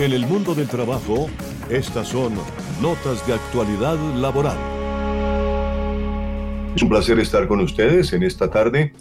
En 0.00 0.12
el 0.12 0.26
mundo 0.26 0.54
del 0.54 0.66
trabajo, 0.66 1.28
estas 1.68 2.08
son 2.08 2.32
notas 2.80 3.26
de 3.26 3.34
actualidad 3.34 3.98
laboral. 4.16 4.56
Es 6.74 6.82
un 6.82 6.88
placer 6.88 7.18
estar 7.18 7.46
con 7.46 7.60
ustedes 7.60 8.14
en 8.14 8.22
esta 8.22 8.48
tarde. 8.48 8.94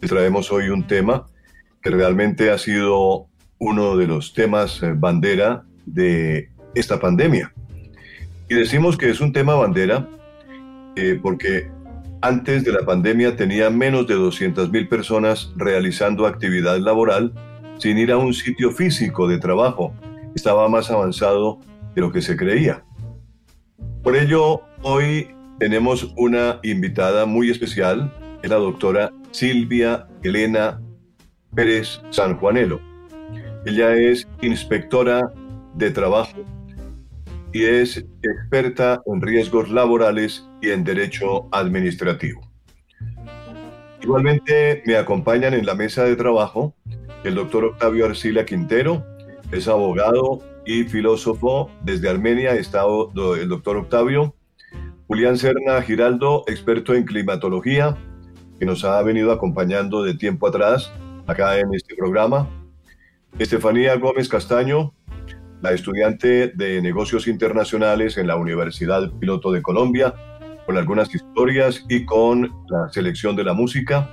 Les 0.00 0.10
traemos 0.10 0.50
hoy 0.50 0.68
un 0.70 0.84
tema 0.84 1.28
que 1.80 1.90
realmente 1.90 2.50
ha 2.50 2.58
sido 2.58 3.28
uno 3.58 3.96
de 3.96 4.08
los 4.08 4.34
temas 4.34 4.82
eh, 4.82 4.94
bandera 4.96 5.62
de 5.86 6.50
esta 6.74 6.98
pandemia. 6.98 7.52
Y 8.48 8.56
decimos 8.56 8.98
que 8.98 9.10
es 9.10 9.20
un 9.20 9.32
tema 9.32 9.54
bandera 9.54 10.08
eh, 10.96 11.20
porque 11.22 11.70
antes 12.20 12.64
de 12.64 12.72
la 12.72 12.84
pandemia 12.84 13.36
tenía 13.36 13.70
menos 13.70 14.08
de 14.08 14.16
200.000 14.16 14.88
personas 14.88 15.52
realizando 15.54 16.26
actividad 16.26 16.78
laboral 16.78 17.32
sin 17.78 17.96
ir 17.96 18.10
a 18.10 18.16
un 18.16 18.34
sitio 18.34 18.72
físico 18.72 19.28
de 19.28 19.38
trabajo. 19.38 19.94
Estaba 20.34 20.68
más 20.68 20.90
avanzado 20.90 21.60
de 21.94 22.00
lo 22.00 22.12
que 22.12 22.22
se 22.22 22.36
creía. 22.36 22.84
Por 24.02 24.16
ello, 24.16 24.62
hoy 24.82 25.28
tenemos 25.58 26.12
una 26.16 26.58
invitada 26.62 27.26
muy 27.26 27.50
especial, 27.50 28.12
es 28.42 28.50
la 28.50 28.56
doctora 28.56 29.12
Silvia 29.30 30.08
Elena 30.22 30.80
Pérez 31.54 32.00
Sanjuanelo. 32.10 32.80
Ella 33.64 33.94
es 33.94 34.26
inspectora 34.40 35.32
de 35.74 35.90
trabajo 35.90 36.44
y 37.52 37.64
es 37.64 38.04
experta 38.22 39.00
en 39.06 39.20
riesgos 39.20 39.70
laborales 39.70 40.48
y 40.60 40.70
en 40.70 40.82
derecho 40.84 41.48
administrativo. 41.52 42.40
Igualmente 44.02 44.82
me 44.84 44.96
acompañan 44.96 45.54
en 45.54 45.64
la 45.64 45.74
mesa 45.74 46.04
de 46.04 46.16
trabajo 46.16 46.74
el 47.22 47.36
doctor 47.36 47.66
Octavio 47.66 48.06
Arcila 48.06 48.44
Quintero, 48.44 49.06
es 49.52 49.68
abogado 49.68 50.40
y 50.64 50.84
filósofo 50.84 51.70
desde 51.84 52.08
Armenia, 52.08 52.54
está 52.54 52.84
el 53.36 53.48
doctor 53.48 53.76
Octavio. 53.76 54.34
Julián 55.06 55.36
Serna 55.36 55.82
Giraldo, 55.82 56.44
experto 56.46 56.94
en 56.94 57.04
climatología, 57.04 57.98
que 58.58 58.64
nos 58.64 58.82
ha 58.84 59.00
venido 59.02 59.30
acompañando 59.30 60.02
de 60.02 60.14
tiempo 60.14 60.48
atrás 60.48 60.90
acá 61.26 61.58
en 61.58 61.74
este 61.74 61.94
programa. 61.94 62.48
Estefanía 63.38 63.94
Gómez 63.96 64.28
Castaño, 64.28 64.94
la 65.60 65.72
estudiante 65.72 66.48
de 66.48 66.80
negocios 66.80 67.28
internacionales 67.28 68.16
en 68.16 68.28
la 68.28 68.36
Universidad 68.36 69.10
Piloto 69.20 69.52
de 69.52 69.60
Colombia, 69.60 70.14
con 70.64 70.78
algunas 70.78 71.14
historias 71.14 71.84
y 71.90 72.06
con 72.06 72.50
la 72.68 72.88
selección 72.90 73.36
de 73.36 73.44
la 73.44 73.52
música. 73.52 74.08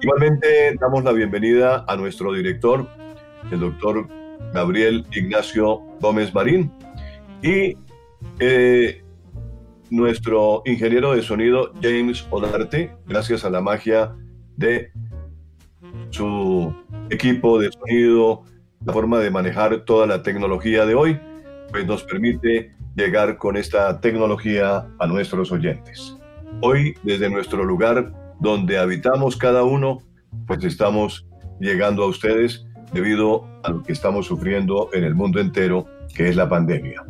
Igualmente 0.00 0.76
damos 0.80 1.04
la 1.04 1.12
bienvenida 1.12 1.84
a 1.86 1.94
nuestro 1.94 2.32
director, 2.32 2.88
el 3.52 3.60
doctor 3.60 4.08
Gabriel 4.52 5.04
Ignacio 5.12 5.80
Gómez 6.00 6.34
Marín, 6.34 6.70
y 7.42 7.76
eh, 8.38 9.02
nuestro 9.90 10.62
ingeniero 10.64 11.14
de 11.14 11.22
sonido, 11.22 11.72
James 11.82 12.26
Olarte, 12.30 12.94
gracias 13.06 13.44
a 13.44 13.50
la 13.50 13.60
magia 13.60 14.14
de 14.56 14.92
su 16.10 16.74
equipo 17.10 17.58
de 17.58 17.70
sonido, 17.72 18.44
la 18.84 18.92
forma 18.92 19.18
de 19.18 19.30
manejar 19.30 19.84
toda 19.84 20.06
la 20.06 20.22
tecnología 20.22 20.86
de 20.86 20.94
hoy, 20.94 21.20
pues 21.70 21.86
nos 21.86 22.04
permite 22.04 22.72
llegar 22.96 23.38
con 23.38 23.56
esta 23.56 24.00
tecnología 24.00 24.86
a 24.98 25.06
nuestros 25.06 25.50
oyentes. 25.50 26.16
Hoy, 26.60 26.94
desde 27.02 27.30
nuestro 27.30 27.64
lugar 27.64 28.12
donde 28.40 28.78
habitamos 28.78 29.36
cada 29.36 29.64
uno, 29.64 29.98
pues 30.46 30.62
estamos 30.64 31.26
llegando 31.60 32.04
a 32.04 32.06
ustedes 32.06 32.66
debido 32.92 33.46
a 33.62 33.70
lo 33.70 33.82
que 33.82 33.92
estamos 33.92 34.26
sufriendo 34.26 34.90
en 34.92 35.04
el 35.04 35.14
mundo 35.14 35.40
entero, 35.40 35.86
que 36.14 36.28
es 36.28 36.36
la 36.36 36.48
pandemia. 36.48 37.02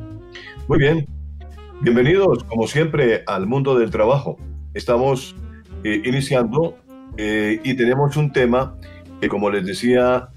Muy 0.69 0.79
bien, 0.79 1.07
bienvenidos 1.81 2.45
como 2.45 2.67
siempre 2.67 3.25
al 3.27 3.47
mundo 3.47 3.79
del 3.79 3.91
trabajo. 3.91 4.39
Estamos 4.75 5.35
eh, 5.85 6.03
iniciando 6.05 6.77
eh, 7.17 7.61
y 7.65 7.75
tenemos 7.75 8.17
un 8.17 8.33
tema 8.33 8.77
que 9.21 9.29
como 9.29 9.51
les 9.51 9.67
decía 9.67 10.29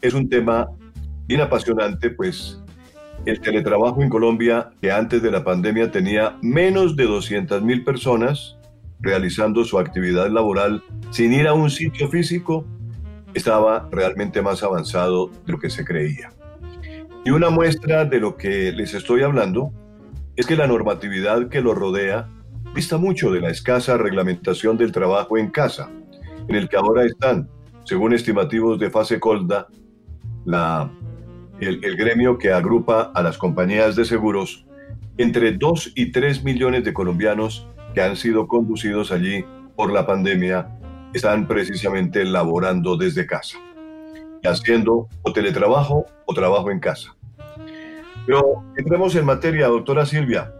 es 0.00 0.14
un 0.14 0.28
tema 0.28 0.68
bien 1.26 1.40
apasionante, 1.40 2.10
pues 2.10 2.62
el 3.26 3.40
teletrabajo 3.40 4.02
en 4.02 4.08
Colombia, 4.08 4.70
que 4.80 4.92
antes 4.92 5.22
de 5.22 5.30
la 5.30 5.44
pandemia 5.44 5.90
tenía 5.90 6.36
menos 6.40 6.96
de 6.96 7.04
200 7.04 7.62
mil 7.62 7.84
personas 7.84 8.56
realizando 9.00 9.64
su 9.64 9.78
actividad 9.78 10.30
laboral 10.30 10.82
sin 11.10 11.32
ir 11.32 11.46
a 11.46 11.52
un 11.52 11.70
sitio 11.70 12.08
físico, 12.08 12.64
estaba 13.34 13.88
realmente 13.90 14.42
más 14.42 14.62
avanzado 14.62 15.28
de 15.46 15.52
lo 15.52 15.58
que 15.58 15.70
se 15.70 15.84
creía. 15.84 16.32
Y 17.24 17.30
una 17.30 17.50
muestra 17.50 18.04
de 18.04 18.20
lo 18.20 18.36
que 18.36 18.72
les 18.72 18.94
estoy 18.94 19.22
hablando 19.22 19.72
es 20.36 20.46
que 20.46 20.56
la 20.56 20.66
normatividad 20.66 21.48
que 21.48 21.60
lo 21.60 21.74
rodea 21.74 22.28
dista 22.74 22.96
mucho 22.96 23.30
de 23.32 23.40
la 23.40 23.50
escasa 23.50 23.96
reglamentación 23.96 24.76
del 24.78 24.92
trabajo 24.92 25.36
en 25.36 25.50
casa, 25.50 25.90
en 26.48 26.54
el 26.54 26.68
que 26.68 26.76
ahora 26.76 27.04
están, 27.04 27.48
según 27.84 28.14
estimativos 28.14 28.78
de 28.78 28.90
Fase 28.90 29.18
Colda, 29.20 29.66
el 31.60 31.96
gremio 31.96 32.38
que 32.38 32.52
agrupa 32.52 33.10
a 33.14 33.22
las 33.22 33.36
compañías 33.36 33.96
de 33.96 34.04
seguros, 34.04 34.64
entre 35.18 35.52
2 35.52 35.92
y 35.96 36.12
3 36.12 36.44
millones 36.44 36.84
de 36.84 36.94
colombianos 36.94 37.66
que 37.92 38.00
han 38.00 38.16
sido 38.16 38.46
conducidos 38.46 39.10
allí 39.10 39.44
por 39.74 39.92
la 39.92 40.06
pandemia 40.06 40.77
están 41.12 41.46
precisamente 41.46 42.24
laborando 42.24 42.96
desde 42.96 43.26
casa 43.26 43.58
haciendo 44.44 45.08
o 45.22 45.32
teletrabajo 45.32 46.06
o 46.26 46.34
trabajo 46.34 46.70
en 46.70 46.80
casa. 46.80 47.16
Pero 48.26 48.64
entremos 48.76 49.14
en 49.16 49.24
materia, 49.24 49.68
doctora 49.68 50.04
Silvia. 50.04 50.52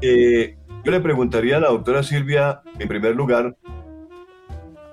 Eh, 0.00 0.56
yo 0.84 0.92
le 0.92 1.00
preguntaría 1.00 1.58
a 1.58 1.60
la 1.60 1.68
doctora 1.68 2.02
Silvia, 2.02 2.62
en 2.78 2.88
primer 2.88 3.14
lugar, 3.14 3.54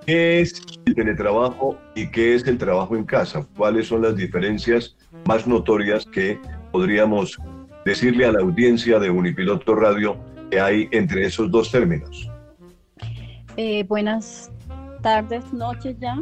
¿qué 0.06 0.42
es 0.42 0.62
el 0.86 0.96
teletrabajo 0.96 1.78
y 1.96 2.10
qué 2.12 2.36
es 2.36 2.46
el 2.46 2.58
trabajo 2.58 2.96
en 2.96 3.06
casa? 3.06 3.48
¿Cuáles 3.56 3.88
son 3.88 4.02
las 4.02 4.16
diferencias 4.16 4.98
más 5.26 5.48
notorias 5.48 6.06
que 6.06 6.40
podríamos 6.72 7.40
decirle 7.86 8.26
a 8.26 8.34
la 8.34 8.42
audiencia 8.42 9.00
de 9.00 9.10
Unipiloto 9.10 9.76
Radio 9.76 10.18
que 10.52 10.60
hay 10.60 10.90
entre 10.92 11.26
esos 11.26 11.50
dos 11.50 11.72
términos? 11.72 12.30
Eh, 13.56 13.84
buenas 13.86 14.52
tardes, 15.02 15.54
noches 15.54 15.96
ya, 16.00 16.18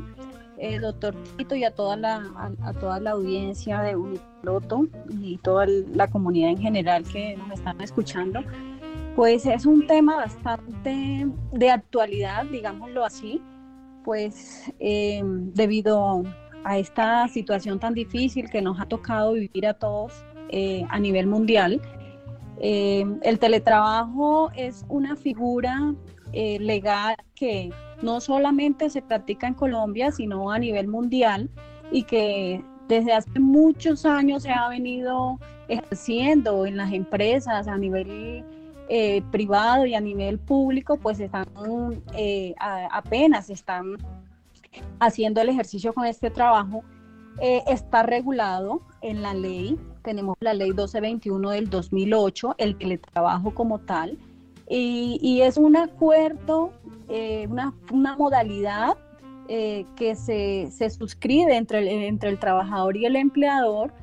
eh, 0.57 0.79
doctor 0.79 1.13
Tito, 1.37 1.55
y 1.55 1.65
a 1.65 1.71
toda, 1.71 1.97
la, 1.97 2.23
a, 2.61 2.73
toda 2.73 2.99
la 2.99 3.11
audiencia 3.11 3.81
de 3.81 3.95
Unipiloto 3.95 4.87
y 5.09 5.37
toda 5.39 5.65
la 5.93 6.07
comunidad 6.07 6.51
en 6.51 6.59
general 6.59 7.03
que 7.03 7.35
nos 7.35 7.51
están 7.51 7.81
escuchando. 7.81 8.41
Pues 9.15 9.45
es 9.45 9.65
un 9.65 9.85
tema 9.87 10.15
bastante 10.15 11.27
de 11.51 11.71
actualidad, 11.71 12.45
digámoslo 12.45 13.03
así, 13.03 13.41
pues 14.03 14.71
eh, 14.79 15.21
debido 15.23 16.23
a 16.63 16.77
esta 16.77 17.27
situación 17.27 17.79
tan 17.79 17.93
difícil 17.93 18.49
que 18.49 18.61
nos 18.61 18.79
ha 18.79 18.85
tocado 18.85 19.33
vivir 19.33 19.67
a 19.67 19.73
todos 19.73 20.13
eh, 20.49 20.85
a 20.89 20.99
nivel 20.99 21.27
mundial. 21.27 21.81
el 22.59 23.39
teletrabajo 23.39 24.51
es 24.55 24.85
una 24.87 25.15
figura 25.15 25.93
legal 26.33 27.15
que 27.35 27.71
no 28.01 28.19
solamente 28.21 28.89
se 28.89 29.01
practica 29.01 29.47
en 29.47 29.53
Colombia, 29.53 30.11
sino 30.11 30.51
a 30.51 30.59
nivel 30.59 30.87
mundial 30.87 31.49
y 31.91 32.03
que 32.03 32.63
desde 32.87 33.13
hace 33.13 33.39
muchos 33.39 34.05
años 34.05 34.43
se 34.43 34.51
ha 34.51 34.67
venido 34.69 35.39
ejerciendo 35.67 36.65
en 36.65 36.77
las 36.77 36.93
empresas 36.93 37.67
a 37.67 37.77
nivel 37.77 38.43
eh, 38.87 39.23
privado 39.31 39.85
y 39.85 39.95
a 39.95 39.99
nivel 39.99 40.37
público, 40.37 40.97
pues 40.97 41.19
están 41.19 41.47
eh, 42.13 42.53
apenas 42.59 43.49
están 43.49 43.97
haciendo 44.99 45.41
el 45.41 45.49
ejercicio 45.49 45.93
con 45.93 46.05
este 46.05 46.29
trabajo. 46.29 46.83
Eh, 47.41 47.63
está 47.67 48.03
regulado 48.03 48.81
en 49.01 49.21
la 49.21 49.33
ley, 49.33 49.77
tenemos 50.03 50.35
la 50.39 50.53
ley 50.53 50.69
1221 50.69 51.49
del 51.49 51.69
2008, 51.69 52.55
el 52.57 52.77
teletrabajo 52.77 53.53
como 53.53 53.79
tal, 53.79 54.17
y, 54.67 55.41
es 55.41 55.57
un 55.57 55.77
acuerdo, 55.77 56.71
eh, 57.09 57.47
una, 57.49 57.73
modalidad 58.17 58.97
eh, 59.47 59.85
que 59.95 60.15
se, 60.15 60.89
suscribe 60.89 61.55
entre 61.55 61.79
el, 61.79 61.87
entre 61.87 62.29
el 62.29 62.39
trabajador 62.39 62.97
y 62.97 63.05
el 63.05 63.15
empleador 63.15 63.93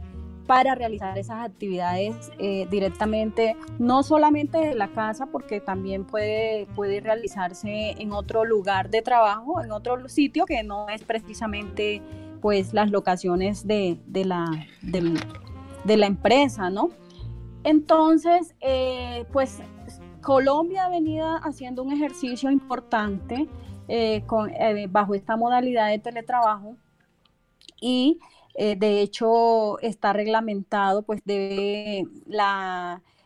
para 0.47 0.75
realizar 0.75 1.17
esas 1.19 1.45
actividades 1.45 2.31
eh, 2.39 2.67
directamente, 2.71 3.57
no 3.79 4.03
solamente 4.03 4.59
de 4.59 4.75
la 4.75 4.89
casa, 4.89 5.27
porque 5.27 5.61
también 5.61 6.05
puede, 6.05 6.67
puede 6.75 7.01
realizarse 7.01 7.93
en 7.99 8.13
otro 8.13 8.45
lugar 8.45 8.91
de 8.91 9.03
trabajo, 9.03 9.63
en 9.63 9.73
otro 9.73 10.09
sitio 10.09 10.45
que 10.47 10.63
no 10.63 10.89
es 10.89 11.03
precisamente 11.05 12.03
pues 12.41 12.75
las 12.75 12.91
locaciones 12.91 13.67
de, 13.67 13.99
la, 14.13 14.67
de, 14.83 15.97
la 15.97 16.07
empresa, 16.07 16.71
¿no? 16.71 16.91
Entonces, 17.63 18.53
pues 19.33 19.61
Colombia 20.23 20.87
ha 20.87 20.89
venido 20.89 21.27
haciendo 21.43 21.83
un 21.83 21.93
ejercicio 21.93 22.51
importante 22.51 23.49
eh, 23.89 24.25
eh, 24.59 24.87
bajo 24.89 25.15
esta 25.15 25.37
modalidad 25.37 25.89
de 25.91 25.99
teletrabajo 25.99 26.77
y 27.81 28.19
Eh, 28.55 28.77
de 28.77 29.01
hecho, 29.01 29.79
está 29.81 30.13
reglamentado, 30.13 31.03
pues 31.03 31.23
debe 31.25 32.07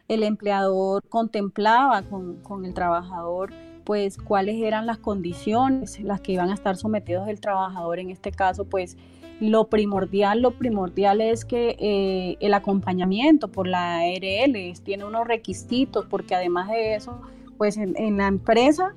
el 0.08 0.22
empleador 0.22 1.02
contemplaba 1.08 2.02
con, 2.02 2.36
con 2.42 2.64
el 2.64 2.74
trabajador 2.74 3.52
pues 3.84 4.18
cuáles 4.18 4.56
eran 4.62 4.84
las 4.86 4.98
condiciones 4.98 6.00
las 6.00 6.20
que 6.20 6.32
iban 6.32 6.50
a 6.50 6.54
estar 6.54 6.76
sometidos 6.76 7.28
el 7.28 7.40
trabajador. 7.40 7.98
En 8.00 8.10
este 8.10 8.32
caso, 8.32 8.64
pues 8.64 8.96
lo 9.40 9.68
primordial, 9.68 10.40
lo 10.40 10.52
primordial 10.52 11.20
es 11.20 11.44
que 11.44 11.76
eh, 11.78 12.36
el 12.40 12.54
acompañamiento 12.54 13.48
por 13.48 13.66
la 13.66 13.98
ARL 13.98 14.72
tiene 14.82 15.04
unos 15.04 15.26
requisitos, 15.26 16.06
porque 16.06 16.34
además 16.34 16.70
de 16.70 16.94
eso, 16.94 17.20
pues 17.58 17.76
en, 17.76 18.16
la 18.16 18.28
empresa 18.28 18.94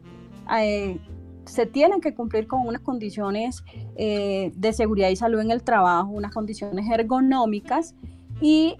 eh, 0.62 0.97
se 1.45 1.65
tienen 1.65 2.00
que 2.00 2.13
cumplir 2.13 2.47
con 2.47 2.65
unas 2.65 2.81
condiciones 2.81 3.63
eh, 3.95 4.51
de 4.56 4.71
seguridad 4.71 5.09
y 5.09 5.18
salud 5.18 5.41
en 5.41 5.51
el 5.51 5.62
trabajo, 5.62 6.09
unas 6.09 6.33
condiciones 6.33 6.89
ergonómicas 6.89 7.95
y 8.41 8.77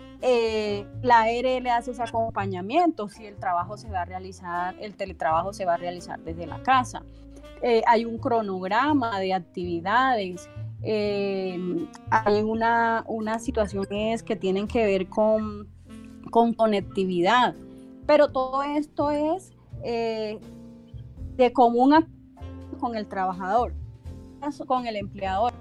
la 1.02 1.22
ARL 1.22 1.68
hace 1.68 1.92
ese 1.92 2.04
acompañamiento 2.04 3.10
si 3.10 3.26
el 3.26 3.36
trabajo 3.36 3.78
se 3.78 3.90
va 3.90 4.02
a 4.02 4.06
realizar, 4.06 4.76
el 4.80 4.96
teletrabajo 4.96 5.52
se 5.54 5.66
va 5.66 5.74
a 5.74 5.78
realizar 5.78 6.20
desde 6.22 6.46
la 6.46 6.62
casa. 6.64 7.04
Hay 7.88 8.06
un 8.06 8.18
cronograma 8.18 9.20
de 9.20 9.34
actividades, 9.34 10.50
eh, 10.82 11.88
hay 12.10 12.42
una, 12.42 13.04
unas 13.08 13.44
situaciones 13.44 14.24
que 14.24 14.36
tienen 14.36 14.68
que 14.68 14.86
ver 14.86 15.08
con, 15.08 15.68
con 16.32 16.54
conectividad, 16.54 17.56
pero 18.06 18.32
todo 18.32 18.64
esto 18.64 19.12
es 19.12 19.54
de 19.82 21.54
común 21.54 22.06
con 22.80 22.96
el 22.96 23.08
trabajador, 23.08 23.74
con 24.68 24.88
el 24.88 24.98
empleador. 24.98 25.54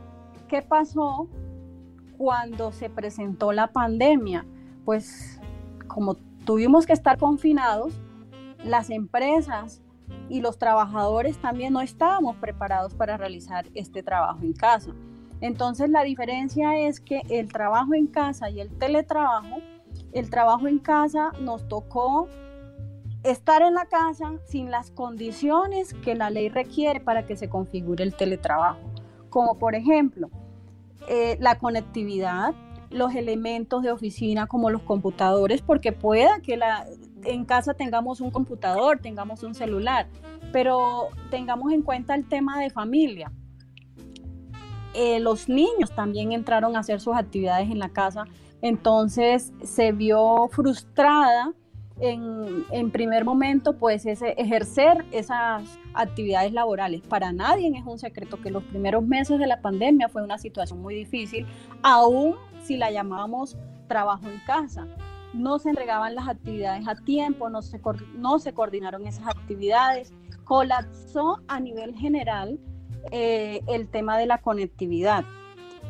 ¿Qué 0.49 0.63
pasó 0.63 1.29
cuando 2.19 2.73
se 2.73 2.91
presentó 2.91 3.53
la 3.53 3.69
pandemia, 3.69 4.45
pues 4.85 5.41
como 5.87 6.17
tuvimos 6.45 6.85
que 6.85 6.93
estar 6.93 7.17
confinados, 7.17 7.95
las 8.65 8.91
empresas 8.91 9.81
y 10.29 10.41
los 10.41 10.59
trabajadores 10.59 11.39
también 11.39 11.73
no 11.73 11.81
estábamos 11.81 12.37
preparados 12.37 12.93
para 12.95 13.17
realizar 13.17 13.67
este 13.75 14.03
trabajo 14.03 14.41
en 14.43 14.53
casa. 14.53 14.93
Entonces 15.41 15.91
la 15.91 16.03
diferencia 16.03 16.79
es 16.79 17.01
que 17.01 17.23
el 17.29 17.53
trabajo 17.53 17.95
en 17.95 18.07
casa 18.07 18.51
y 18.51 18.61
el 18.61 18.71
teletrabajo, 18.71 19.59
el 20.13 20.31
trabajo 20.31 20.67
en 20.67 20.79
casa 20.79 21.33
nos 21.41 21.69
tocó 21.69 22.29
estar 23.23 23.63
en 23.63 23.75
la 23.75 23.87
casa 23.87 24.35
sin 24.45 24.71
las 24.71 24.91
condiciones 24.91 25.95
que 25.95 26.15
la 26.15 26.31
ley 26.31 26.49
requiere 26.49 27.01
para 27.01 27.27
que 27.27 27.37
se 27.37 27.49
configure 27.49 28.05
el 28.05 28.15
teletrabajo. 28.15 28.81
Como 29.29 29.59
por 29.59 29.75
ejemplo, 29.75 30.31
eh, 31.09 31.37
la 31.41 31.59
conectividad, 31.59 32.55
los 32.91 33.15
elementos 33.15 33.83
de 33.83 33.93
oficina 33.93 34.47
como 34.47 34.71
los 34.71 34.83
computadores, 34.83 35.63
porque 35.63 35.93
pueda 35.93 36.41
que 36.41 36.57
la, 36.57 36.87
en 37.25 37.45
casa 37.45 37.75
tengamos 37.75 38.21
un 38.21 38.31
computador, 38.31 38.99
tengamos 39.01 39.43
un 39.43 39.55
celular, 39.55 40.09
pero 40.53 41.09
tengamos 41.31 41.73
en 41.73 41.83
cuenta 41.83 42.15
el 42.15 42.27
tema 42.27 42.59
de 42.61 42.71
familia. 42.71 43.31
Eh, 44.95 45.21
los 45.21 45.49
niños 45.49 45.91
también 45.95 46.33
entraron 46.33 46.77
a 46.77 46.81
hacer 46.81 47.01
sus 47.01 47.15
actividades 47.15 47.71
en 47.71 47.79
la 47.79 47.91
casa, 47.91 48.25
entonces 48.63 49.53
se 49.63 49.93
vio 49.93 50.49
frustrada 50.51 51.53
en, 52.01 52.91
primer 52.91 53.25
momento, 53.25 53.77
pues 53.77 54.07
ese, 54.07 54.31
ejercer 54.39 55.05
esas 55.11 55.79
actividades 55.95 56.53
laborales. 56.53 57.03
Para 57.03 57.33
nadie 57.33 57.71
es 57.77 57.85
un 57.85 57.99
secreto 57.99 58.41
que 58.41 58.51
los 58.51 58.63
primeros 58.65 59.05
meses 59.05 59.39
de 59.39 59.47
la 59.47 59.61
pandemia 59.61 60.09
fue 60.09 60.23
una 60.23 60.39
situación 60.39 60.81
muy 60.81 60.95
difícil, 60.95 61.47
aún 61.83 62.37
si 62.63 62.77
la 62.77 62.91
llamábamos 62.91 63.57
trabajo 63.89 64.29
en 64.29 64.39
casa. 64.47 64.87
No 65.35 65.59
se 65.59 65.71
entregaban 65.71 66.15
las 66.15 66.29
actividades 66.29 66.87
a 66.89 66.95
tiempo, 66.95 67.51
no 67.51 67.63
se 68.39 68.53
coordinaron 68.55 69.07
esas 69.07 69.27
actividades, 69.27 70.15
colapsó 70.45 71.41
a 71.49 71.61
nivel 71.61 71.95
general 71.95 72.59
eh, 73.11 73.63
el 73.67 73.89
tema 73.89 74.19
de 74.19 74.27
la 74.27 74.39
conectividad. 74.39 75.25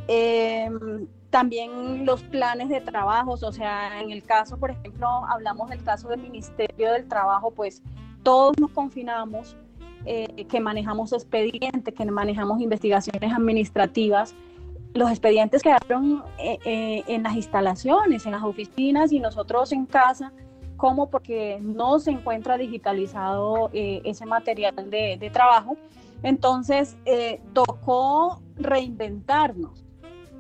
Em, 0.06 1.06
también 1.30 2.06
los 2.06 2.22
planes 2.22 2.68
de 2.70 2.80
trabajos, 2.80 3.42
o 3.42 3.52
sea, 3.52 4.00
en 4.00 4.10
el 4.10 4.22
caso, 4.24 4.56
por 4.56 4.70
ejemplo, 4.70 5.06
hablamos 5.28 5.68
del 5.68 5.82
caso 5.82 6.08
del 6.08 6.20
Ministerio 6.20 6.92
del 6.92 7.06
Trabajo, 7.06 7.50
pues 7.50 7.82
todos 8.22 8.58
nos 8.58 8.70
confinamos, 8.70 9.56
eh, 10.04 10.46
que 10.48 10.60
manejamos 10.60 11.12
expedientes, 11.12 11.92
que 11.92 12.04
manejamos 12.06 12.60
investigaciones 12.60 13.32
administrativas. 13.32 14.34
Los 14.94 15.10
expedientes 15.10 15.62
quedaron 15.62 16.24
eh, 16.38 16.58
eh, 16.64 17.04
en 17.08 17.24
las 17.24 17.34
instalaciones, 17.34 18.24
en 18.24 18.32
las 18.32 18.42
oficinas 18.42 19.12
y 19.12 19.20
nosotros 19.20 19.70
en 19.72 19.84
casa, 19.84 20.32
como 20.76 21.10
porque 21.10 21.58
no 21.60 21.98
se 21.98 22.12
encuentra 22.12 22.56
digitalizado 22.56 23.68
ese 23.72 24.24
material 24.24 24.74
de, 24.88 25.18
de 25.18 25.30
trabajo. 25.30 25.76
Entonces, 26.22 26.96
tocó 27.52 28.42
reinventarnos 28.56 29.88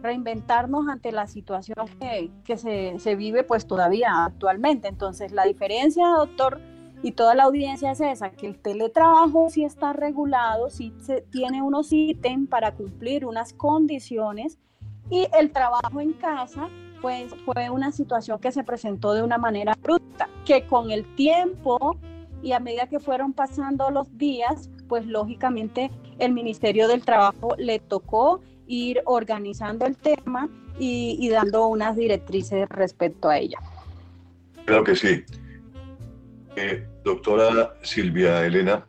reinventarnos 0.02 0.88
ante 0.88 1.12
la 1.12 1.26
situación 1.26 1.88
que, 2.44 2.56
se, 2.56 3.16
vive 3.16 3.44
pues 3.44 3.66
todavía 3.66 4.24
actualmente. 4.24 4.88
Entonces 4.88 5.32
la 5.32 5.44
diferencia, 5.44 6.06
doctor, 6.08 6.60
y 7.02 7.12
toda 7.12 7.34
la 7.34 7.44
audiencia 7.44 7.92
es 7.92 8.00
esa, 8.00 8.30
que 8.30 8.46
el 8.46 8.58
teletrabajo 8.58 9.50
sí 9.50 9.64
está 9.64 9.92
regulado, 9.92 10.68
sí 10.68 10.92
se, 11.00 11.22
tiene 11.22 11.62
unos 11.62 11.92
ítems 11.92 12.48
para 12.48 12.74
cumplir 12.74 13.24
unas 13.24 13.52
condiciones 13.52 14.58
y 15.08 15.28
el 15.38 15.52
trabajo 15.52 16.00
en 16.00 16.12
casa 16.12 16.68
pues 17.00 17.32
fue 17.44 17.70
una 17.70 17.92
situación 17.92 18.40
que 18.40 18.50
se 18.50 18.64
presentó 18.64 19.14
de 19.14 19.22
una 19.22 19.38
manera 19.38 19.74
bruta, 19.80 20.28
que 20.44 20.66
con 20.66 20.90
el 20.90 21.14
tiempo 21.14 21.96
y 22.42 22.50
a 22.50 22.58
medida 22.58 22.88
que 22.88 22.98
fueron 22.98 23.32
pasando 23.32 23.90
los 23.90 24.18
días, 24.18 24.68
pues 24.88 25.06
lógicamente 25.06 25.90
el 26.18 26.32
Ministerio 26.32 26.88
del 26.88 27.04
Trabajo 27.04 27.54
le 27.58 27.78
tocó 27.78 28.40
ir 28.66 29.00
organizando 29.04 29.86
el 29.86 29.96
tema 29.96 30.48
y, 30.78 31.28
dando 31.28 31.66
unas 31.66 31.96
directrices 31.96 32.68
respecto 32.68 33.28
a 33.28 33.38
ella. 33.38 33.58
Creo 34.64 34.84
que 34.84 34.94
sí. 34.94 35.24
Eh, 36.56 36.86
doctora 37.04 37.74
Silvia 37.82 38.44
Elena, 38.46 38.86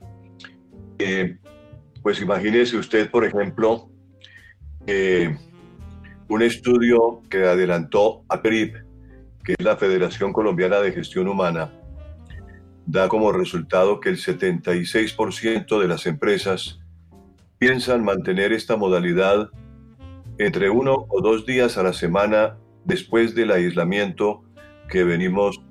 eh, 1.00 1.38
pues 2.04 2.22
imagínese 2.22 2.78
usted, 2.78 3.10
por 3.10 3.25
ejemplo, 3.25 3.90
un 6.30 6.42
estudio 6.42 7.22
que 7.30 7.44
adelantó 7.44 8.24
APRIP, 8.30 8.75
que 9.44 9.54
es 9.57 9.66
la 9.66 9.78
Federación 9.78 10.31
Colombiana 10.31 10.80
de 10.80 10.92
Gestión 10.92 11.28
Humana, 11.28 11.71
da 12.90 13.08
como 13.08 13.31
resultado 13.31 14.00
que 14.00 14.10
el 14.10 14.18
76% 14.18 15.80
de 15.80 15.88
las 15.88 16.08
empresas 16.08 16.80
piensan 17.60 18.04
mantener 18.04 18.52
esta 18.52 18.78
modalidad 18.78 19.52
entre 20.40 20.72
uno 20.72 21.06
o 21.08 21.22
dos 21.22 21.46
días 21.46 21.78
a 21.78 21.84
la 21.84 21.94
semana 21.94 22.58
después 22.86 23.36
del 23.36 23.52
aislamiento 23.52 24.42
que 24.90 25.04
venimos 25.04 25.62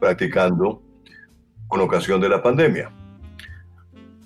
practicando 0.00 0.82
con 1.68 1.80
ocasión 1.80 2.20
de 2.20 2.28
la 2.28 2.42
pandemia. 2.42 2.90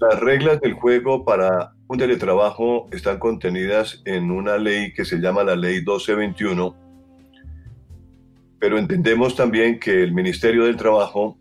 Las 0.01 0.19
reglas 0.19 0.59
del 0.63 0.73
juego 0.73 1.27
para 1.27 1.75
un 1.87 1.99
teletrabajo 1.99 2.89
están 2.93 3.19
contenidas 3.19 4.01
en 4.07 4.31
una 4.31 4.57
ley 4.57 4.95
que 4.95 5.05
se 5.05 5.19
llama 5.19 5.45
la 5.45 5.55
Ley 5.55 5.77
1221, 5.81 6.75
pero 8.59 8.79
entendemos 8.79 9.37
también 9.37 9.79
que 9.79 10.03
el 10.03 10.13
Ministerio 10.13 10.65
del 10.65 10.77
Trabajo 10.77 11.37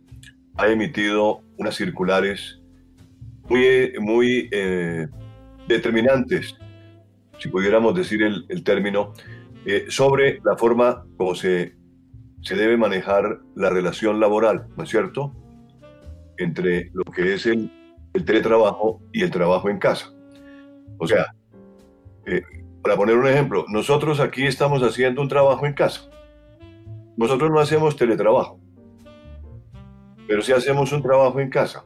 ha 0.58 0.68
emitido 0.68 1.42
unas 1.58 1.76
circulares 1.76 2.60
muy, 3.50 3.94
muy 4.00 4.50
eh, 4.52 5.08
determinantes 5.68 6.58
si 7.40 7.50
pudiéramos 7.50 7.96
decir 7.96 8.24
el, 8.24 8.64
término, 8.64 9.14
eh, 9.66 9.86
sobre 9.90 10.40
la 10.44 10.58
forma 10.58 11.06
como 11.18 11.36
se, 11.36 11.76
se 12.42 12.56
debe 12.56 12.78
manejar 12.78 13.42
la 13.56 13.70
relación 13.70 14.20
laboral, 14.20 14.68
¿no 14.76 14.84
es 14.84 14.90
cierto?, 14.90 15.34
entre 16.38 16.92
lo 16.94 17.04
que 17.04 17.34
es 17.34 17.46
el, 17.46 17.72
teletrabajo 18.26 19.02
y 19.14 19.22
el 19.22 19.30
trabajo 19.30 19.70
en 19.70 19.78
casa. 19.78 20.12
O 20.98 21.08
sea, 21.08 21.36
eh, 22.26 22.42
para 22.82 22.96
poner 22.96 23.16
un 23.16 23.28
ejemplo, 23.28 23.66
nosotros 23.68 24.20
aquí 24.20 24.46
estamos 24.46 24.82
haciendo 24.82 25.22
un 25.22 25.28
trabajo 25.28 25.68
en 25.68 25.74
casa. 25.74 26.10
Nosotros 27.16 27.52
no 27.52 27.60
hacemos 27.60 27.96
teletrabajo, 27.96 28.60
pero 30.28 30.42
sí 30.42 30.52
hacemos 30.52 30.92
un 30.92 31.02
trabajo 31.02 31.40
en 31.40 31.50
casa 31.50 31.84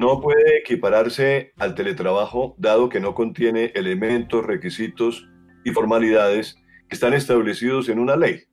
no 0.00 0.18
puede 0.22 0.56
equipararse 0.56 1.52
al 1.58 1.74
teletrabajo 1.74 2.54
dado 2.56 2.88
que 2.88 3.00
no 3.00 3.14
contiene 3.14 3.70
elementos, 3.74 4.46
requisitos 4.46 5.28
y 5.62 5.72
formalidades 5.72 6.56
que 6.88 6.94
están 6.94 7.12
establecidos 7.12 7.90
en 7.90 7.98
una 7.98 8.16
ley. 8.16 8.44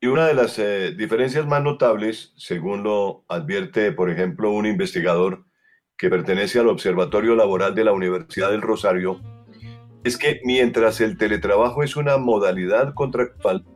Y 0.00 0.06
una 0.06 0.26
de 0.26 0.32
las 0.32 0.58
eh, 0.58 0.94
diferencias 0.96 1.46
más 1.46 1.62
notables, 1.62 2.32
según 2.38 2.84
lo 2.84 3.26
advierte, 3.28 3.92
por 3.92 4.08
ejemplo, 4.08 4.50
un 4.50 4.64
investigador 4.64 5.44
que 5.98 6.08
pertenece 6.08 6.58
al 6.58 6.68
Observatorio 6.68 7.36
Laboral 7.36 7.74
de 7.74 7.84
la 7.84 7.92
Universidad 7.92 8.50
del 8.50 8.62
Rosario, 8.62 9.20
es 10.04 10.16
que 10.16 10.40
mientras 10.44 11.02
el 11.02 11.18
teletrabajo 11.18 11.82
es 11.82 11.96
una 11.96 12.16
modalidad 12.16 12.94
contractual 12.94 13.66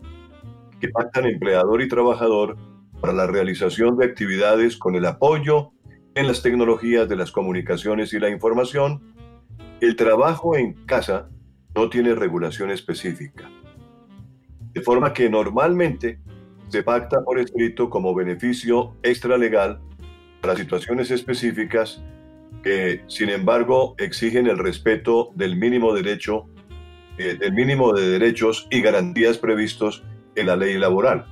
que 0.81 0.89
pactan 0.89 1.27
empleador 1.27 1.83
y 1.83 1.89
trabajador 1.89 2.57
para 3.01 3.13
la 3.13 3.27
realización 3.27 3.97
de 3.97 4.07
actividades 4.07 4.77
con 4.77 4.95
el 4.97 5.07
apoyo 5.07 5.73
en 6.15 6.27
las 6.27 6.43
tecnologías 6.43 7.09
de 7.09 7.17
las 7.17 7.31
comunicaciones 7.31 8.13
y 8.13 8.19
la 8.19 8.29
información, 8.29 9.15
el 9.81 9.95
trabajo 9.95 10.57
en 10.57 10.73
casa 10.87 11.29
no 11.75 11.89
tiene 11.89 12.15
regulación 12.15 12.71
específica. 12.71 13.49
De 14.73 14.81
forma 14.81 15.13
que 15.13 15.31
normalmente 15.31 16.19
se 16.69 16.83
pacta 16.83 17.23
por 17.23 17.39
escrito 17.39 17.89
como 17.89 18.15
beneficio 18.15 18.97
extralegal 19.03 19.81
para 20.41 20.57
situaciones 20.57 21.11
específicas 21.11 22.03
que, 22.63 23.03
sin 23.07 23.31
embargo, 23.31 23.95
exigen 23.99 24.47
el 24.47 24.59
respeto 24.59 25.31
del 25.35 25.57
mínimo 25.57 25.95
derecho, 25.95 26.49
eh, 27.17 27.37
del 27.39 27.53
mínimo 27.53 27.93
de 27.93 28.09
derechos 28.09 28.67
y 28.71 28.81
garantías 28.81 29.39
previstos 29.39 30.05
en 30.39 30.47
la 30.47 30.57
ley 30.57 30.79
laboral. 30.79 31.27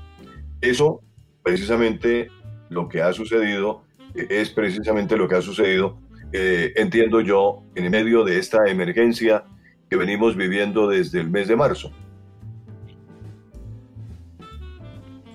Eso, 0.60 1.02
precisamente, 1.42 2.28
lo 2.68 2.88
que 2.88 3.02
ha 3.02 3.12
sucedido, 3.12 3.82
eh, 4.14 4.26
es 4.28 4.50
precisamente 4.50 5.16
lo 5.16 5.28
que 5.28 5.36
ha 5.36 5.42
sucedido, 5.42 5.98
eh, 6.32 6.72
entiendo 6.76 7.20
yo, 7.20 7.62
en 7.74 7.90
medio 7.90 8.24
de 8.24 8.38
esta 8.38 8.66
emergencia 8.66 9.44
que 9.88 9.96
venimos 9.96 10.36
viviendo 10.36 10.88
desde 10.88 11.20
el 11.20 11.30
mes 11.30 11.48
de 11.48 11.56
marzo. 11.56 11.90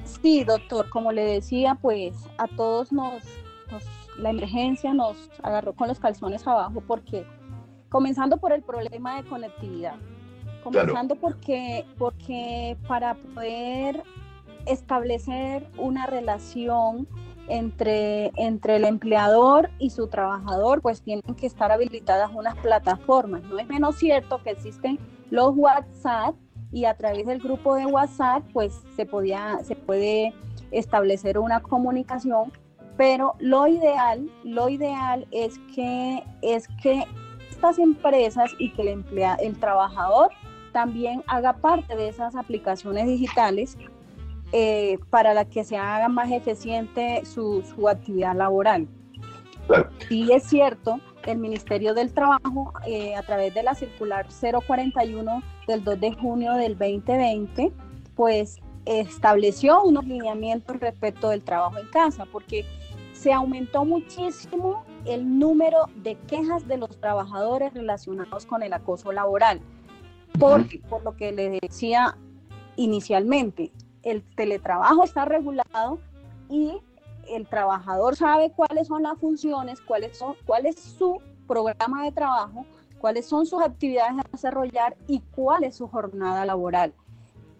Sí, 0.03 0.43
doctor, 0.43 0.89
como 0.89 1.11
le 1.11 1.23
decía, 1.23 1.75
pues 1.81 2.13
a 2.37 2.47
todos 2.47 2.91
nos 2.91 3.23
la 4.17 4.29
emergencia 4.29 4.93
nos 4.93 5.29
agarró 5.41 5.73
con 5.73 5.87
los 5.87 5.99
calzones 5.99 6.45
abajo 6.45 6.83
porque, 6.85 7.25
comenzando 7.89 8.37
por 8.37 8.53
el 8.53 8.61
problema 8.61 9.21
de 9.21 9.27
conectividad, 9.27 9.95
comenzando 10.63 11.15
porque, 11.15 11.85
porque 11.97 12.77
para 12.87 13.15
poder 13.15 14.03
establecer 14.65 15.67
una 15.77 16.05
relación 16.05 17.07
entre, 17.47 18.31
entre 18.35 18.77
el 18.77 18.85
empleador 18.85 19.69
y 19.79 19.89
su 19.89 20.07
trabajador, 20.07 20.81
pues 20.81 21.01
tienen 21.01 21.35
que 21.35 21.47
estar 21.47 21.71
habilitadas 21.71 22.31
unas 22.33 22.55
plataformas. 22.57 23.43
No 23.43 23.59
es 23.59 23.67
menos 23.67 23.97
cierto 23.97 24.41
que 24.43 24.51
existen 24.51 24.99
los 25.29 25.53
WhatsApp 25.55 26.35
y 26.71 26.85
a 26.85 26.95
través 26.95 27.25
del 27.25 27.39
grupo 27.39 27.75
de 27.75 27.85
WhatsApp, 27.85 28.43
pues 28.53 28.81
se, 28.95 29.05
podía, 29.05 29.59
se 29.63 29.75
puede 29.75 30.33
establecer 30.71 31.37
una 31.37 31.61
comunicación 31.61 32.51
pero 33.01 33.33
lo 33.39 33.67
ideal, 33.67 34.29
lo 34.43 34.69
ideal 34.69 35.27
es 35.31 35.57
que, 35.73 36.23
es 36.43 36.67
que 36.83 37.03
estas 37.49 37.79
empresas 37.79 38.51
y 38.59 38.71
que 38.73 38.83
el, 38.83 39.03
el 39.39 39.59
trabajador 39.59 40.29
también 40.71 41.23
haga 41.27 41.53
parte 41.53 41.95
de 41.95 42.09
esas 42.09 42.35
aplicaciones 42.35 43.07
digitales 43.07 43.77
eh, 44.51 44.99
para 45.09 45.33
la 45.33 45.45
que 45.45 45.63
se 45.63 45.77
haga 45.77 46.09
más 46.09 46.31
eficiente 46.31 47.23
su, 47.25 47.63
actividad 47.87 48.35
laboral. 48.35 48.87
Y 50.09 50.31
es 50.33 50.43
cierto, 50.43 50.99
el 51.25 51.37
Ministerio 51.37 51.93
del 51.93 52.13
Trabajo, 52.13 52.73
eh, 52.85 53.15
a 53.15 53.23
través 53.23 53.53
de 53.53 53.63
la 53.63 53.75
circular 53.75 54.27
041 54.67 55.43
del 55.67 55.83
2 55.83 55.99
de 55.99 56.13
junio 56.13 56.53
del 56.55 56.77
2020, 56.77 57.71
pues 58.15 58.59
estableció 58.85 59.83
unos 59.83 60.05
lineamientos 60.05 60.79
respecto 60.79 61.29
del 61.29 61.43
trabajo 61.43 61.77
en 61.77 61.87
casa, 61.87 62.25
porque 62.25 62.65
se 63.13 63.31
aumentó 63.31 63.85
muchísimo 63.85 64.83
el 65.05 65.39
número 65.39 65.89
de 65.97 66.15
quejas 66.27 66.67
de 66.67 66.77
los 66.77 66.99
trabajadores 66.99 67.73
relacionados 67.73 68.45
con 68.45 68.63
el 68.63 68.73
acoso 68.73 69.11
laboral. 69.11 69.61
Por, 70.39 70.65
por 70.89 71.03
lo 71.03 71.15
que 71.15 71.31
le 71.31 71.59
decía 71.61 72.17
inicialmente, 72.75 73.71
el 74.03 74.23
teletrabajo 74.35 75.03
está 75.03 75.25
regulado 75.25 75.99
y 76.49 76.81
el 77.29 77.47
trabajador 77.47 78.15
sabe 78.15 78.51
cuáles 78.51 78.87
son 78.87 79.03
las 79.03 79.17
funciones, 79.19 79.81
cuáles 79.81 80.17
son, 80.17 80.35
cuál 80.45 80.65
es 80.65 80.79
su 80.79 81.19
programa 81.47 82.03
de 82.03 82.11
trabajo, 82.11 82.65
cuáles 82.99 83.25
son 83.25 83.45
sus 83.45 83.61
actividades 83.61 84.13
a 84.19 84.29
desarrollar 84.31 84.95
y 85.07 85.19
cuál 85.35 85.63
es 85.63 85.75
su 85.75 85.87
jornada 85.87 86.45
laboral. 86.45 86.93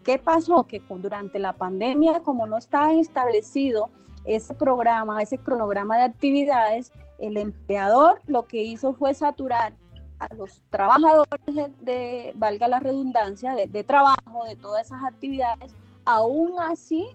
¿Qué 0.04 0.18
pasó? 0.18 0.66
Que 0.66 0.82
durante 0.90 1.40
la 1.40 1.54
pandemia, 1.54 2.22
como 2.22 2.48
no 2.48 2.58
estaba 2.58 2.94
establecido 2.94 3.90
ese 4.26 4.54
programa, 4.54 5.22
ese 5.22 5.38
cronograma 5.38 5.98
de 5.98 6.04
actividades, 6.04 6.92
el 7.20 7.38
empleador 7.38 8.20
lo 8.26 8.48
que 8.48 8.64
hizo 8.64 8.94
fue 8.94 9.14
saturar 9.14 9.74
a 10.22 10.34
los 10.36 10.62
trabajadores 10.70 11.72
de, 11.82 12.32
valga 12.36 12.68
la 12.68 12.80
redundancia, 12.80 13.56
de, 13.56 13.84
trabajo, 13.84 14.46
de 14.48 14.56
todas 14.56 14.86
esas 14.86 15.04
actividades, 15.04 15.74
aún 16.06 16.54
así 16.60 17.08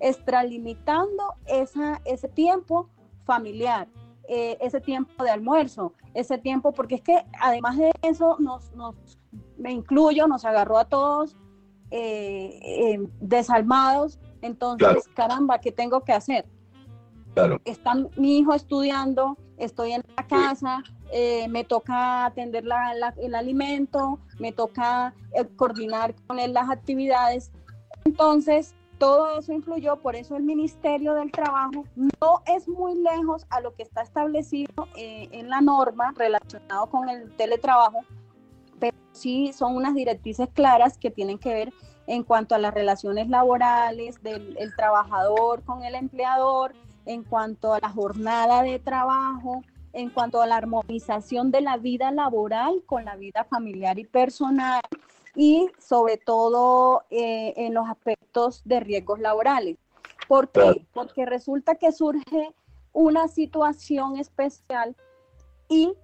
extralimitando 0.00 1.34
esa, 1.46 2.00
ese 2.04 2.28
tiempo 2.28 2.88
familiar, 3.24 3.88
eh, 4.28 4.58
ese 4.60 4.80
tiempo 4.80 5.22
de 5.22 5.30
almuerzo, 5.30 5.92
ese 6.14 6.38
tiempo, 6.38 6.72
porque 6.72 6.96
es 6.96 7.02
que 7.02 7.24
además 7.40 7.76
de 7.78 7.92
eso, 8.02 8.36
nos, 8.38 8.72
nos 8.74 8.94
me 9.56 9.72
incluyo, 9.72 10.26
nos 10.26 10.44
agarró 10.44 10.78
a 10.78 10.84
todos 10.84 11.36
eh, 11.90 12.58
eh, 12.62 13.08
desalmados 13.20 14.18
entonces, 14.42 15.08
caramba, 15.14 15.58
¿qué 15.58 15.72
tengo 15.72 16.00
que 16.02 16.12
hacer? 16.12 16.46
Claro. 17.34 17.60
Está 17.64 17.94
mi 18.16 18.38
hijo 18.38 18.52
estudiando, 18.52 19.36
estoy 19.58 19.92
en 19.92 20.02
la 20.16 20.26
casa, 20.26 20.82
eh, 21.12 21.48
me 21.48 21.64
toca 21.64 22.26
atender 22.26 22.64
el 23.16 23.34
alimento, 23.34 24.18
me 24.38 24.52
toca 24.52 25.14
eh, 25.32 25.46
coordinar 25.56 26.14
con 26.26 26.38
él 26.38 26.52
las 26.52 26.68
actividades. 26.70 27.50
Entonces, 28.04 28.74
todo 28.98 29.38
eso 29.38 29.52
influyó, 29.52 29.96
por 29.96 30.16
eso 30.16 30.36
el 30.36 30.42
Ministerio 30.42 31.14
del 31.14 31.30
Trabajo 31.30 31.84
no 31.94 32.42
es 32.46 32.68
muy 32.68 32.96
lejos 32.96 33.46
a 33.48 33.60
lo 33.60 33.74
que 33.74 33.84
está 33.84 34.02
establecido 34.02 34.88
eh, 34.96 35.28
en 35.32 35.48
la 35.48 35.60
norma 35.60 36.12
relacionado 36.16 36.86
con 36.90 37.08
el 37.08 37.30
teletrabajo, 37.36 38.00
pero 38.80 38.96
sí 39.12 39.52
son 39.52 39.76
unas 39.76 39.94
directrices 39.94 40.48
claras 40.52 40.98
que 40.98 41.10
tienen 41.10 41.38
que 41.38 41.54
ver 41.54 41.72
en 42.08 42.24
cuanto 42.24 42.54
a 42.54 42.58
las 42.58 42.74
relaciones 42.74 43.28
laborales 43.28 44.20
del 44.22 44.74
trabajador 44.76 45.62
con 45.62 45.84
el 45.84 45.94
empleador, 45.94 46.74
en 47.08 47.24
cuanto 47.24 47.72
a 47.72 47.80
la 47.80 47.88
jornada 47.88 48.62
de 48.62 48.78
trabajo, 48.78 49.64
en 49.94 50.10
cuanto 50.10 50.42
a 50.42 50.46
la 50.46 50.56
armonización 50.56 51.50
de 51.50 51.62
la 51.62 51.78
vida 51.78 52.10
laboral 52.10 52.82
con 52.84 53.06
la 53.06 53.16
vida 53.16 53.44
familiar 53.44 53.98
y 53.98 54.04
personal 54.04 54.82
y 55.34 55.70
sobre 55.78 56.18
todo 56.18 57.04
eh, 57.10 57.54
en 57.56 57.72
los 57.72 57.88
aspectos 57.88 58.60
de 58.66 58.80
riesgos 58.80 59.20
laborales. 59.20 59.78
¿Por 60.28 60.50
qué? 60.50 60.86
Porque 60.92 61.24
resulta 61.24 61.76
que 61.76 61.92
surge 61.92 62.54
una 62.92 63.26
situación 63.28 64.18
especial 64.18 64.94
y 65.70 65.94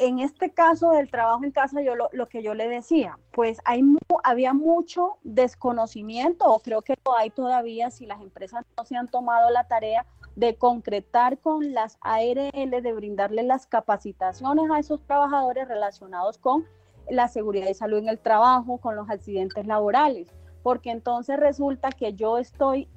en 0.00 0.18
este 0.18 0.50
caso 0.50 0.92
del 0.92 1.10
trabajo 1.10 1.44
en 1.44 1.50
casa, 1.50 1.82
yo 1.82 1.94
lo, 1.94 2.28
que 2.28 2.42
yo 2.42 2.54
le 2.54 2.68
decía, 2.68 3.18
pues 3.32 3.60
hay 3.66 3.82
había 4.24 4.54
mucho 4.54 5.18
desconocimiento, 5.24 6.46
o 6.46 6.60
creo 6.60 6.80
que 6.80 6.94
lo 7.04 7.14
hay 7.16 7.28
todavía 7.28 7.90
si 7.90 8.06
las 8.06 8.22
empresas 8.22 8.64
no 8.78 8.84
se 8.86 8.96
han 8.96 9.08
tomado 9.08 9.50
la 9.50 9.68
tarea 9.68 10.06
de 10.36 10.56
concretar 10.56 11.38
con 11.38 11.74
las 11.74 11.98
ARL, 12.00 12.82
de 12.82 12.92
brindarle 12.94 13.42
las 13.42 13.66
capacitaciones 13.66 14.70
a 14.70 14.78
esos 14.78 15.02
trabajadores 15.02 15.68
relacionados 15.68 16.38
con 16.38 16.64
la 17.10 17.28
seguridad 17.28 17.68
y 17.68 17.74
salud 17.74 17.98
en 17.98 18.08
el 18.08 18.18
trabajo, 18.18 18.78
con 18.78 18.96
los 18.96 19.10
accidentes 19.10 19.66
laborales, 19.66 20.32
porque 20.62 20.92
entonces 20.92 21.38
resulta 21.38 21.90
que 21.90 22.14
yo 22.14 22.38
estoy 22.38 22.88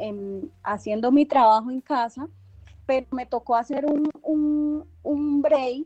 haciendo 0.63 1.11
mi 1.11 1.25
trabajo 1.25 1.69
en 1.69 1.81
casa, 1.81 2.29
pero 2.85 3.07
me 3.11 3.25
tocó 3.25 3.57
hacer 3.57 3.85
un, 3.85 4.09
un, 4.21 4.87
un 5.03 5.41
break 5.41 5.85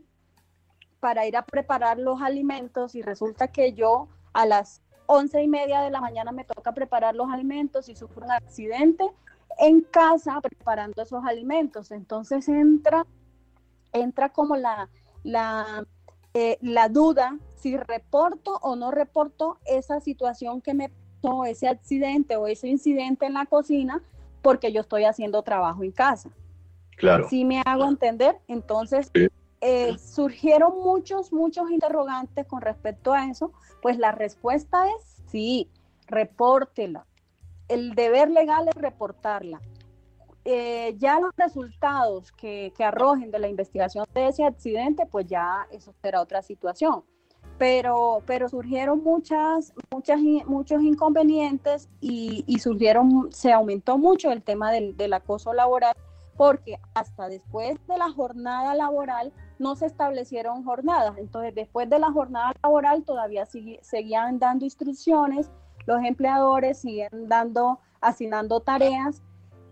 para 1.00 1.26
ir 1.26 1.36
a 1.36 1.42
preparar 1.42 1.98
los 1.98 2.20
alimentos 2.22 2.94
y 2.94 3.02
resulta 3.02 3.48
que 3.48 3.72
yo 3.72 4.08
a 4.32 4.46
las 4.46 4.82
once 5.06 5.42
y 5.42 5.48
media 5.48 5.80
de 5.80 5.90
la 5.90 6.00
mañana 6.00 6.32
me 6.32 6.44
toca 6.44 6.72
preparar 6.72 7.14
los 7.14 7.30
alimentos 7.30 7.88
y 7.88 7.96
sufro 7.96 8.24
un 8.24 8.30
accidente 8.30 9.04
en 9.58 9.80
casa 9.80 10.40
preparando 10.40 11.02
esos 11.02 11.24
alimentos. 11.24 11.90
Entonces 11.90 12.48
entra, 12.48 13.06
entra 13.92 14.28
como 14.28 14.56
la, 14.56 14.88
la, 15.22 15.86
eh, 16.34 16.58
la 16.60 16.88
duda 16.88 17.38
si 17.56 17.76
reporto 17.76 18.58
o 18.62 18.76
no 18.76 18.90
reporto 18.90 19.58
esa 19.64 20.00
situación 20.00 20.60
que 20.60 20.74
me 20.74 20.90
pasó, 21.20 21.44
ese 21.44 21.68
accidente 21.68 22.36
o 22.36 22.46
ese 22.46 22.68
incidente 22.68 23.26
en 23.26 23.34
la 23.34 23.46
cocina, 23.46 24.02
porque 24.42 24.72
yo 24.72 24.82
estoy 24.82 25.04
haciendo 25.04 25.42
trabajo 25.42 25.82
en 25.82 25.90
casa. 25.90 26.30
Claro. 26.96 27.28
Si 27.28 27.44
me 27.44 27.62
hago 27.64 27.86
entender, 27.86 28.36
entonces 28.46 29.10
eh, 29.60 29.96
surgieron 29.98 30.80
muchos, 30.82 31.32
muchos 31.32 31.70
interrogantes 31.70 32.46
con 32.46 32.60
respecto 32.60 33.12
a 33.12 33.26
eso, 33.26 33.52
pues 33.82 33.98
la 33.98 34.12
respuesta 34.12 34.86
es 34.88 35.22
sí, 35.30 35.68
repórtela. 36.06 37.06
El 37.68 37.94
deber 37.94 38.30
legal 38.30 38.68
es 38.68 38.74
reportarla. 38.74 39.60
Eh, 40.44 40.94
ya 40.98 41.20
los 41.20 41.32
resultados 41.36 42.32
que, 42.32 42.72
que, 42.76 42.84
arrojen 42.84 43.30
de 43.30 43.38
la 43.38 43.48
investigación 43.48 44.06
de 44.14 44.28
ese 44.28 44.44
accidente, 44.44 45.04
pues 45.04 45.26
ya 45.26 45.66
eso 45.70 45.92
será 46.00 46.22
otra 46.22 46.40
situación. 46.42 47.04
pero, 47.58 48.22
pero 48.24 48.48
surgieron 48.48 49.02
muchas, 49.02 49.74
muchas, 49.90 50.20
muchos 50.46 50.80
inconvenientes 50.82 51.88
y, 52.00 52.44
y 52.46 52.60
surgieron, 52.60 53.32
se 53.32 53.52
aumentó 53.52 53.98
mucho 53.98 54.30
el 54.30 54.42
tema 54.42 54.70
del, 54.70 54.96
del 54.96 55.12
acoso 55.12 55.52
laboral 55.52 55.94
porque 56.38 56.78
hasta 56.94 57.28
después 57.28 57.76
de 57.88 57.98
la 57.98 58.10
jornada 58.12 58.72
laboral 58.76 59.32
no 59.58 59.74
se 59.74 59.86
establecieron 59.86 60.62
jornadas. 60.62 61.18
Entonces, 61.18 61.52
después 61.52 61.90
de 61.90 61.98
la 61.98 62.12
jornada 62.12 62.52
laboral 62.62 63.02
todavía 63.02 63.44
seguían 63.82 64.38
dando 64.38 64.64
instrucciones, 64.64 65.50
los 65.84 66.00
empleadores 66.04 66.78
siguen 66.78 67.28
dando, 67.28 67.80
asignando 68.00 68.60
tareas 68.60 69.20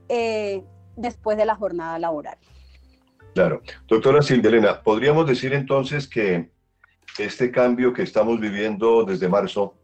eh, 0.09 0.65
después 0.97 1.37
de 1.37 1.47
la 1.47 1.55
jornada 1.55 2.01
laboral. 2.01 2.37
Claro. 3.33 3.63
Doctora 3.87 4.21
Silvia 4.21 4.49
Elena, 4.49 4.83
¿podríamos 4.83 5.25
decir 5.29 5.55
entonces 5.55 6.09
que 6.09 6.51
este 7.17 7.53
cambio 7.53 7.93
que 7.93 8.03
estamos 8.03 8.41
viviendo 8.41 9.05
desde 9.05 9.29
marzo 9.29 9.77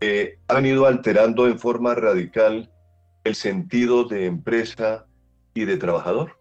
eh, 0.00 0.38
ha 0.48 0.54
venido 0.54 0.86
alterando 0.86 1.46
en 1.46 1.58
forma 1.58 1.94
radical 1.94 2.70
el 3.24 3.34
sentido 3.34 4.04
de 4.04 4.24
empresa 4.24 5.06
y 5.54 5.64
de 5.64 5.76
trabajador? 5.76 6.36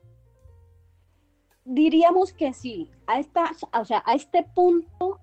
Diríamos 1.66 2.34
que 2.34 2.54
sí. 2.54 2.92
A 3.08 3.20
esta, 3.20 3.52
o 3.80 3.86
sea, 3.86 4.04
a 4.06 4.16
este 4.16 4.44
punto, 4.44 5.20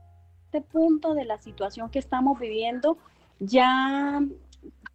este 0.46 0.62
punto 0.62 1.14
de 1.14 1.24
la 1.24 1.38
situación 1.38 1.90
que 1.90 1.98
estamos 1.98 2.38
viviendo, 2.38 2.96
ya 3.40 4.22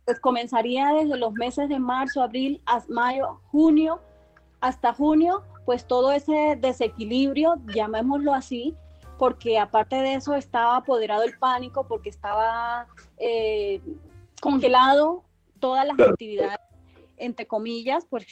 pues, 0.06 0.20
comenzaría 0.20 0.94
desde 0.94 1.18
los 1.18 1.34
meses 1.34 1.70
de 1.70 1.80
marzo, 1.80 2.24
abril, 2.24 2.62
mayo, 2.88 3.42
junio, 3.52 4.02
hasta 4.62 4.94
junio, 4.94 5.44
pues 5.66 5.86
todo 5.86 6.12
ese 6.12 6.58
desequilibrio, 6.60 7.56
llamémoslo 7.74 8.34
así, 8.34 8.76
porque 9.18 9.60
aparte 9.60 9.98
de 9.98 10.16
eso 10.16 10.36
estaba 10.36 10.78
apoderado 10.78 11.24
el 11.24 11.38
pánico, 11.38 11.88
porque 11.88 12.10
estaba 12.10 12.88
eh, 13.18 13.82
congelado 14.42 15.24
todas 15.60 15.88
las 15.88 16.00
actividades, 16.00 16.60
entre 17.18 17.48
comillas, 17.48 18.06
pues 18.10 18.26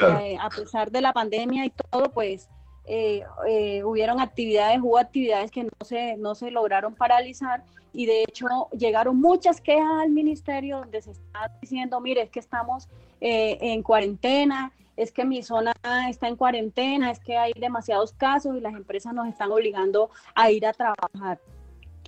eh, 0.00 0.36
a 0.40 0.50
pesar 0.50 0.90
de 0.90 1.00
la 1.00 1.12
pandemia 1.12 1.64
y 1.66 1.70
todo, 1.70 2.10
pues 2.10 2.48
eh, 2.84 3.22
eh, 3.48 3.84
hubieron 3.84 4.20
actividades, 4.20 4.80
hubo 4.82 4.98
actividades 4.98 5.50
que 5.50 5.64
no 5.64 5.84
se, 5.84 6.16
no 6.16 6.34
se 6.34 6.50
lograron 6.50 6.94
paralizar 6.94 7.62
y 7.92 8.06
de 8.06 8.22
hecho 8.22 8.46
llegaron 8.72 9.20
muchas 9.20 9.60
quejas 9.60 10.02
al 10.02 10.10
ministerio 10.10 10.78
donde 10.78 11.02
se 11.02 11.12
está 11.12 11.50
diciendo, 11.60 12.00
mire, 12.00 12.22
es 12.22 12.30
que 12.30 12.40
estamos 12.40 12.88
en 13.22 13.82
cuarentena, 13.82 14.72
es 14.96 15.12
que 15.12 15.24
mi 15.24 15.42
zona 15.42 15.72
está 16.08 16.28
en 16.28 16.36
cuarentena, 16.36 17.10
es 17.10 17.18
que 17.18 17.36
hay 17.36 17.52
demasiados 17.54 18.12
casos 18.12 18.56
y 18.56 18.60
las 18.60 18.74
empresas 18.74 19.12
nos 19.12 19.28
están 19.28 19.50
obligando 19.50 20.10
a 20.34 20.50
ir 20.50 20.64
a 20.66 20.72
trabajar. 20.72 21.40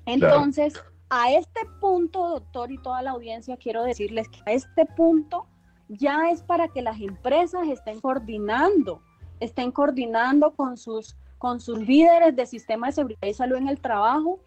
Entonces, 0.07 0.75
a 1.11 1.31
este 1.33 1.61
punto, 1.81 2.29
doctor 2.29 2.73
y 2.73 2.79
toda 2.79 3.03
la 3.03 3.11
audiencia, 3.11 3.57
quiero 3.59 3.83
decirles 3.85 4.29
que 4.29 4.41
a 4.47 4.53
este 4.53 4.87
punto 4.87 5.47
ya 5.99 6.31
es 6.31 6.43
para 6.43 6.69
que 6.69 6.83
las 6.83 7.01
empresas 7.01 7.69
estén 7.69 8.01
coordinando, 8.01 9.01
estén 9.41 9.73
coordinando 9.73 10.53
con 10.53 10.77
sus, 10.77 11.17
con 11.39 11.61
sus 11.61 11.79
líderes 11.79 12.35
de 12.35 12.47
sistema 12.47 12.87
de 12.89 12.93
seguridad 12.93 13.29
y 13.29 13.35
salud 13.35 13.57
en 13.57 13.69
el 13.69 13.81
trabajo, 13.81 14.41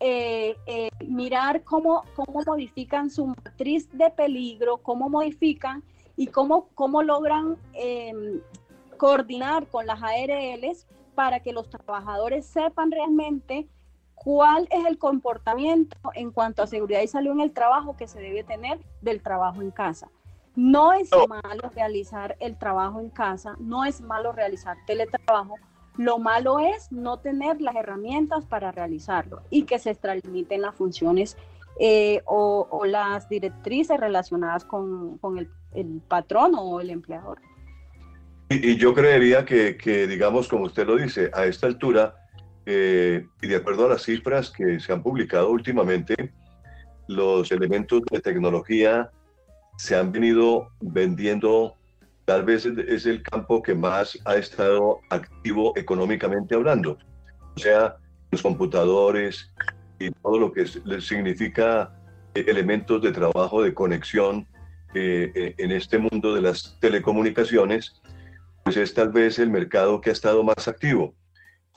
eh, 0.00 0.56
eh, 0.66 0.90
mirar 1.06 1.62
cómo, 1.64 2.04
cómo 2.14 2.42
modifican 2.46 3.10
su 3.10 3.26
matriz 3.26 3.88
de 3.92 4.10
peligro, 4.10 4.78
cómo 4.78 5.08
modifican 5.08 5.82
y 6.16 6.26
cómo, 6.26 6.68
cómo 6.74 7.02
logran 7.02 7.56
em, 7.74 8.40
coordinar 8.96 9.66
con 9.68 9.86
las 9.86 10.02
ARLs 10.02 10.86
para 11.14 11.40
que 11.40 11.52
los 11.52 11.68
trabajadores 11.70 12.46
sepan 12.46 12.90
realmente 12.90 13.68
cuál 14.14 14.68
es 14.70 14.84
el 14.86 14.98
comportamiento 14.98 15.96
en 16.14 16.30
cuanto 16.30 16.62
a 16.62 16.66
seguridad 16.66 17.00
y 17.00 17.08
salud 17.08 17.32
en 17.32 17.40
el 17.40 17.52
trabajo 17.52 17.96
que 17.96 18.06
se 18.06 18.20
debe 18.20 18.44
tener 18.44 18.78
del 19.00 19.22
trabajo 19.22 19.62
en 19.62 19.70
casa. 19.70 20.10
No 20.56 20.92
es 20.92 21.10
malo 21.28 21.70
realizar 21.74 22.36
el 22.40 22.58
trabajo 22.58 23.00
en 23.00 23.10
casa, 23.10 23.54
no 23.58 23.84
es 23.84 24.00
malo 24.00 24.32
realizar 24.32 24.76
teletrabajo. 24.86 25.56
Lo 25.96 26.18
malo 26.18 26.58
es 26.58 26.90
no 26.90 27.18
tener 27.18 27.60
las 27.60 27.76
herramientas 27.76 28.46
para 28.46 28.72
realizarlo 28.72 29.42
y 29.50 29.64
que 29.64 29.78
se 29.78 29.90
extralimiten 29.90 30.62
las 30.62 30.74
funciones 30.74 31.36
eh, 31.78 32.22
o, 32.26 32.84
las 32.84 33.28
directrices 33.28 33.98
relacionadas 33.98 34.64
con, 34.64 35.18
el, 35.38 36.00
patrón 36.08 36.52
o 36.56 36.80
el 36.80 36.90
empleador. 36.90 37.38
Y, 38.48 38.76
yo 38.76 38.92
creería 38.92 39.44
que, 39.44 40.06
digamos, 40.08 40.48
como 40.48 40.64
usted 40.64 40.86
lo 40.86 40.96
dice, 40.96 41.30
a 41.32 41.46
esta 41.46 41.66
altura, 41.66 42.16
eh, 42.66 43.26
y 43.40 43.46
de 43.46 43.56
acuerdo 43.56 43.86
a 43.86 43.90
las 43.90 44.02
cifras 44.02 44.50
que 44.50 44.80
se 44.80 44.92
han 44.92 45.02
publicado 45.02 45.50
últimamente, 45.50 46.32
los 47.06 47.50
elementos 47.50 48.02
de 48.10 48.20
tecnología 48.20 49.10
se 49.80 49.96
han 49.96 50.12
venido 50.12 50.70
vendiendo, 50.82 51.74
tal 52.26 52.44
vez 52.44 52.66
es 52.66 53.06
el 53.06 53.22
campo 53.22 53.62
que 53.62 53.74
más 53.74 54.18
ha 54.26 54.36
estado 54.36 55.00
activo 55.08 55.72
económicamente 55.74 56.54
hablando. 56.54 56.98
O 57.56 57.58
sea, 57.58 57.96
los 58.30 58.42
computadores 58.42 59.50
y 59.98 60.10
todo 60.10 60.38
lo 60.38 60.52
que 60.52 60.66
significa 61.00 61.98
eh, 62.34 62.44
elementos 62.46 63.00
de 63.00 63.10
trabajo, 63.10 63.62
de 63.62 63.72
conexión 63.72 64.46
eh, 64.92 65.32
eh, 65.34 65.54
en 65.56 65.70
este 65.70 65.96
mundo 65.96 66.34
de 66.34 66.42
las 66.42 66.76
telecomunicaciones, 66.78 68.02
pues 68.62 68.76
es 68.76 68.92
tal 68.92 69.08
vez 69.08 69.38
el 69.38 69.48
mercado 69.48 70.02
que 70.02 70.10
ha 70.10 70.12
estado 70.12 70.44
más 70.44 70.68
activo. 70.68 71.14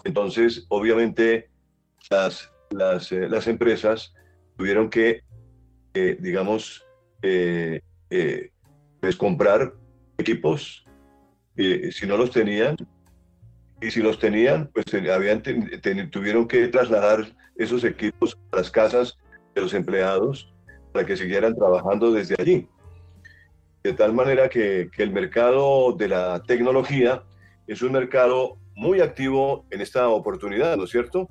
Entonces, 0.04 0.66
obviamente, 0.68 1.50
las, 2.10 2.52
las, 2.70 3.48
empresas 3.48 4.14
tuvieron 4.58 4.90
que, 4.90 5.24
digamos, 6.20 6.86
pues 9.00 9.16
comprar 9.16 9.74
equipos, 10.18 10.86
eh, 11.58 11.90
si 11.92 12.08
no 12.08 12.18
los 12.18 12.32
tenían, 12.32 12.76
y 13.82 13.92
si 13.92 14.02
los 14.02 14.18
tenían, 14.18 14.70
pues 14.74 14.86
habían, 14.94 15.42
tuvieron 16.10 16.48
que 16.48 16.68
trasladar 16.70 17.26
esos 17.58 17.84
equipos 17.84 18.38
a 18.52 18.58
las 18.58 18.72
casas 18.72 19.18
de 19.54 19.62
los 19.62 19.74
empleados 19.74 20.54
para 20.94 21.06
que 21.06 21.18
siguieran 21.18 21.54
trabajando 21.54 22.12
desde 22.14 22.36
allí. 22.40 22.68
De 23.84 23.92
tal 23.92 24.14
manera 24.14 24.48
que, 24.48 24.90
que 24.96 25.04
el 25.04 25.12
mercado 25.12 25.92
de 25.92 26.08
la 26.08 26.42
tecnología 26.44 27.24
es 27.68 27.82
un 27.82 27.92
mercado 27.92 28.58
muy 28.76 29.02
activo 29.02 29.66
en 29.70 29.82
esta 29.82 30.08
oportunidad, 30.08 30.78
¿no 30.78 30.86
es 30.86 30.90
cierto? 30.90 31.28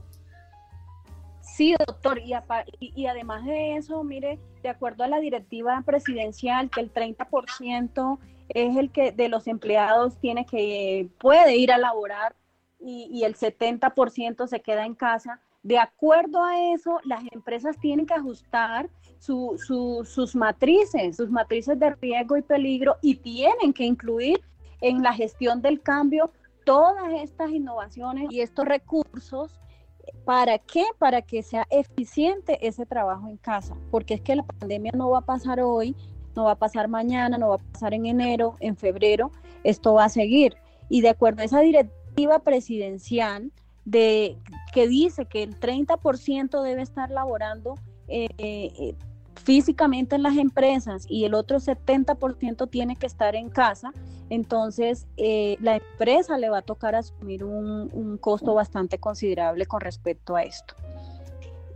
Sí, 1.42 1.74
doctor, 1.86 2.20
y, 2.20 2.34
y, 2.80 3.06
además 3.06 3.44
de 3.44 3.76
eso, 3.76 4.02
mire, 4.04 4.38
de 4.62 4.68
acuerdo 4.68 5.02
a 5.04 5.08
la 5.08 5.18
directiva 5.18 5.82
presidencial, 5.84 6.70
que 6.70 6.80
el 6.80 6.94
30% 6.94 8.18
es 8.48 8.76
el 8.76 8.90
que 8.90 9.10
de 9.12 9.28
los 9.28 9.48
empleados 9.48 10.16
tiene 10.18 10.46
que, 10.46 11.08
puede 11.18 11.56
ir 11.56 11.72
a 11.72 11.78
laborar 11.78 12.34
y, 12.78 13.08
y 13.10 13.24
el 13.24 13.34
70% 13.34 14.46
se 14.46 14.60
queda 14.60 14.86
en 14.86 14.94
casa. 14.94 15.40
De 15.64 15.78
acuerdo 15.78 16.44
a 16.44 16.72
eso, 16.72 17.00
las 17.04 17.24
empresas 17.32 17.76
tienen 17.78 18.06
que 18.06 18.14
ajustar 18.14 18.88
su, 19.18 19.60
su, 19.64 20.04
sus 20.04 20.34
matrices, 20.34 21.16
sus 21.16 21.30
matrices 21.30 21.78
de 21.78 21.90
riesgo 21.90 22.36
y 22.36 22.42
peligro 22.42 22.96
y 23.02 23.16
tienen 23.16 23.72
que 23.72 23.84
incluir 23.84 24.40
en 24.80 25.02
la 25.02 25.12
gestión 25.12 25.60
del 25.60 25.80
cambio 25.80 26.32
todas 26.64 27.12
estas 27.20 27.50
innovaciones 27.50 28.30
y 28.30 28.40
estos 28.40 28.64
recursos 28.64 29.60
¿Para 30.24 30.58
qué? 30.58 30.84
Para 30.98 31.22
que 31.22 31.42
sea 31.42 31.66
eficiente 31.70 32.66
ese 32.66 32.86
trabajo 32.86 33.28
en 33.28 33.36
casa, 33.36 33.74
porque 33.90 34.14
es 34.14 34.20
que 34.20 34.36
la 34.36 34.44
pandemia 34.44 34.92
no 34.94 35.10
va 35.10 35.18
a 35.18 35.22
pasar 35.26 35.60
hoy, 35.60 35.96
no 36.36 36.44
va 36.44 36.52
a 36.52 36.58
pasar 36.58 36.88
mañana, 36.88 37.38
no 37.38 37.50
va 37.50 37.54
a 37.56 37.72
pasar 37.72 37.94
en 37.94 38.06
enero, 38.06 38.56
en 38.60 38.76
febrero, 38.76 39.30
esto 39.64 39.94
va 39.94 40.04
a 40.04 40.08
seguir. 40.08 40.56
Y 40.88 41.00
de 41.00 41.10
acuerdo 41.10 41.42
a 41.42 41.44
esa 41.44 41.60
directiva 41.60 42.38
presidencial 42.40 43.52
de, 43.84 44.38
que 44.72 44.86
dice 44.88 45.26
que 45.26 45.42
el 45.42 45.58
30% 45.58 46.62
debe 46.62 46.82
estar 46.82 47.10
laborando 47.10 47.74
eh, 48.08 48.28
eh, 48.38 48.94
físicamente 49.34 50.16
en 50.16 50.22
las 50.22 50.36
empresas 50.36 51.06
y 51.08 51.24
el 51.24 51.34
otro 51.34 51.58
70% 51.58 52.68
tiene 52.70 52.96
que 52.96 53.06
estar 53.06 53.34
en 53.34 53.48
casa, 53.48 53.92
entonces 54.30 55.06
eh, 55.16 55.56
la 55.60 55.76
empresa 55.76 56.38
le 56.38 56.48
va 56.48 56.58
a 56.58 56.62
tocar 56.62 56.94
asumir 56.94 57.44
un, 57.44 58.18
costo 58.20 58.54
bastante 58.54 58.98
considerable 58.98 59.66
con 59.66 59.80
respecto 59.80 60.36
a 60.36 60.42
esto. 60.42 60.74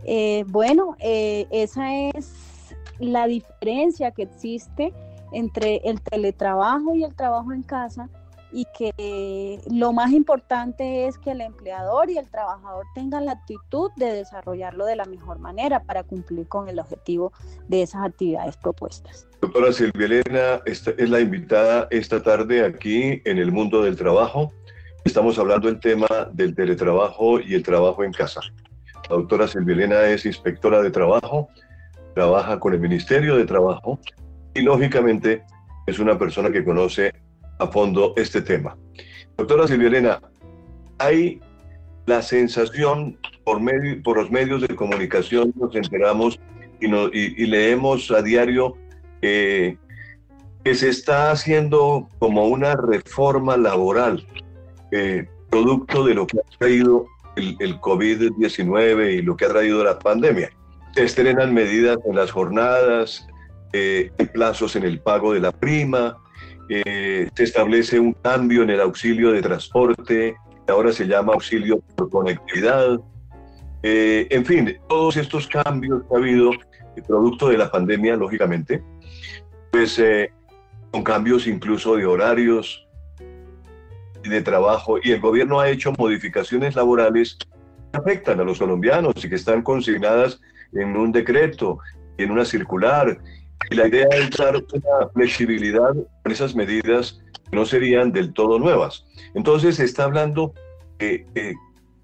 Eh, 0.03 0.45
bueno, 0.47 0.95
eh, 0.99 1.47
esa 1.51 1.93
es 1.93 2.75
la 2.99 3.27
diferencia 3.27 4.11
que 4.11 4.23
existe 4.23 4.93
entre 5.31 5.77
el 5.83 6.01
teletrabajo 6.01 6.95
y 6.95 7.03
el 7.03 7.13
trabajo 7.15 7.51
en 7.51 7.63
casa 7.63 8.09
y 8.51 8.65
que 8.77 9.59
lo 9.69 9.93
más 9.93 10.11
importante 10.11 11.07
es 11.07 11.17
que 11.17 11.31
el 11.31 11.41
empleador 11.41 12.09
y 12.09 12.17
el 12.17 12.29
trabajador 12.29 12.85
tengan 12.95 13.25
la 13.25 13.33
actitud 13.33 13.91
de 13.97 14.13
desarrollarlo 14.13 14.85
de 14.85 14.95
la 14.95 15.05
mejor 15.05 15.39
manera 15.39 15.83
para 15.83 16.03
cumplir 16.03 16.47
con 16.47 16.69
el 16.69 16.79
objetivo 16.79 17.33
de 17.67 17.81
esas 17.81 18.05
actividades 18.05 18.57
propuestas. 18.57 19.27
Doctora 19.41 19.71
Silvia 19.73 20.05
Elena, 20.05 20.61
esta 20.65 20.91
es 20.97 21.09
la 21.09 21.19
invitada 21.19 21.87
esta 21.91 22.23
tarde 22.23 22.65
aquí 22.65 23.21
en 23.25 23.37
el 23.37 23.51
mundo 23.51 23.83
del 23.83 23.95
trabajo. 23.95 24.51
Estamos 25.03 25.37
hablando 25.39 25.67
del 25.67 25.79
tema 25.79 26.07
del 26.33 26.55
teletrabajo 26.55 27.39
y 27.39 27.53
el 27.53 27.63
trabajo 27.63 28.03
en 28.03 28.11
casa. 28.11 28.41
La 29.09 29.15
doctora 29.15 29.47
Silvilena 29.47 30.07
es 30.07 30.25
inspectora 30.25 30.81
de 30.81 30.91
trabajo, 30.91 31.47
trabaja 32.13 32.59
con 32.59 32.73
el 32.73 32.79
Ministerio 32.79 33.37
de 33.37 33.45
Trabajo 33.45 33.99
y 34.53 34.61
lógicamente 34.61 35.43
es 35.85 35.99
una 35.99 36.17
persona 36.17 36.51
que 36.51 36.65
conoce 36.65 37.13
a 37.59 37.67
fondo 37.67 38.13
este 38.17 38.41
tema. 38.41 38.77
Doctora 39.37 39.67
Silvilena, 39.67 40.19
hay 40.97 41.39
la 42.05 42.21
sensación 42.21 43.17
por, 43.43 43.59
medio, 43.59 44.01
por 44.01 44.17
los 44.17 44.31
medios 44.31 44.61
de 44.61 44.75
comunicación, 44.75 45.53
nos 45.55 45.75
enteramos 45.75 46.39
y, 46.79 46.87
y, 46.87 47.45
leemos 47.47 48.11
a 48.11 48.21
diario 48.21 48.75
eh, 49.21 49.77
que 50.63 50.75
se 50.75 50.89
está 50.89 51.31
haciendo 51.31 52.07
como 52.19 52.47
una 52.47 52.75
reforma 52.75 53.57
laboral, 53.57 54.25
eh, 54.91 55.27
producto 55.49 56.05
de 56.05 56.13
lo 56.13 56.27
que 56.27 56.37
ha 56.39 56.57
traído 56.57 57.05
el, 57.35 57.55
el 57.59 57.79
COVID-19 57.79 59.13
y 59.15 59.21
lo 59.21 59.35
que 59.35 59.45
ha 59.45 59.49
traído 59.49 59.83
la 59.83 59.97
pandemia. 59.97 60.51
Se 60.93 61.03
estrenan 61.03 61.53
medidas 61.53 61.97
en 62.05 62.15
las 62.15 62.31
jornadas, 62.31 63.27
eh, 63.73 64.11
plazos 64.33 64.75
en 64.75 64.83
el 64.83 64.99
pago 64.99 65.33
de 65.33 65.39
la 65.39 65.51
prima, 65.51 66.17
eh, 66.69 67.29
se 67.35 67.43
establece 67.43 67.99
un 67.99 68.13
cambio 68.13 68.63
en 68.63 68.69
el 68.69 68.81
auxilio 68.81 69.31
de 69.31 69.41
transporte, 69.41 70.35
ahora 70.67 70.91
se 70.91 71.07
llama 71.07 71.33
auxilio 71.33 71.79
por 71.95 72.09
conectividad. 72.09 72.99
Eh, 73.83 74.27
en 74.29 74.45
fin, 74.45 74.77
todos 74.89 75.17
estos 75.17 75.47
cambios 75.47 76.03
que 76.03 76.15
ha 76.15 76.17
habido, 76.17 76.51
producto 77.07 77.49
de 77.49 77.57
la 77.57 77.69
pandemia, 77.69 78.15
lógicamente, 78.15 78.83
pues 79.71 79.99
eh, 79.99 80.31
con 80.91 81.03
cambios 81.03 81.45
incluso 81.45 81.95
de 81.95 82.05
horarios 82.05 82.87
de 84.23 84.41
trabajo, 84.41 84.97
y 85.01 85.11
el 85.11 85.21
gobierno 85.21 85.59
ha 85.59 85.69
hecho 85.69 85.93
modificaciones 85.93 86.75
laborales 86.75 87.37
que 87.37 87.97
afectan 87.97 88.39
a 88.39 88.43
los 88.43 88.57
colombianos 88.57 89.13
y 89.23 89.29
que 89.29 89.35
están 89.35 89.61
consignadas 89.61 90.41
en 90.73 90.97
un 90.97 91.11
decreto, 91.11 91.77
en 92.17 92.31
una 92.31 92.43
circular, 92.43 93.19
y 93.69 93.75
la 93.75 93.87
idea 93.87 94.07
es 94.13 94.31
dar 94.31 94.55
una 94.55 95.09
flexibilidad 95.13 95.93
con 96.23 96.31
esas 96.31 96.55
medidas 96.55 97.19
no 97.51 97.65
serían 97.65 98.11
del 98.11 98.33
todo 98.33 98.59
nuevas. 98.59 99.05
Entonces 99.33 99.77
se 99.77 99.85
está 99.85 100.03
hablando 100.03 100.53
que, 100.97 101.25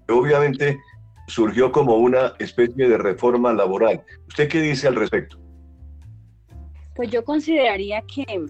obviamente 0.08 0.78
surgió 1.26 1.72
como 1.72 1.96
una 1.96 2.34
especie 2.38 2.88
de 2.88 2.98
reforma 2.98 3.52
laboral. 3.52 4.02
¿Usted 4.28 4.48
qué 4.48 4.60
dice 4.60 4.88
al 4.88 4.96
respecto? 4.96 5.38
Pues 6.94 7.10
yo 7.10 7.24
consideraría 7.24 8.02
que 8.02 8.46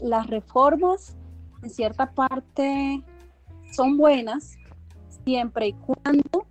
las 0.00 0.26
reformas 0.28 1.16
en 1.62 1.70
cierta 1.70 2.10
parte 2.12 3.02
son 3.72 3.96
buenas 3.96 4.56
siempre 5.24 5.68
y 5.68 5.72
cuando 5.74 6.46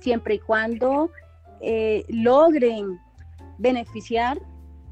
siempre 0.00 0.34
y 0.36 0.38
cuando 0.38 1.10
eh, 1.60 2.04
logren 2.08 2.98
beneficiar 3.58 4.38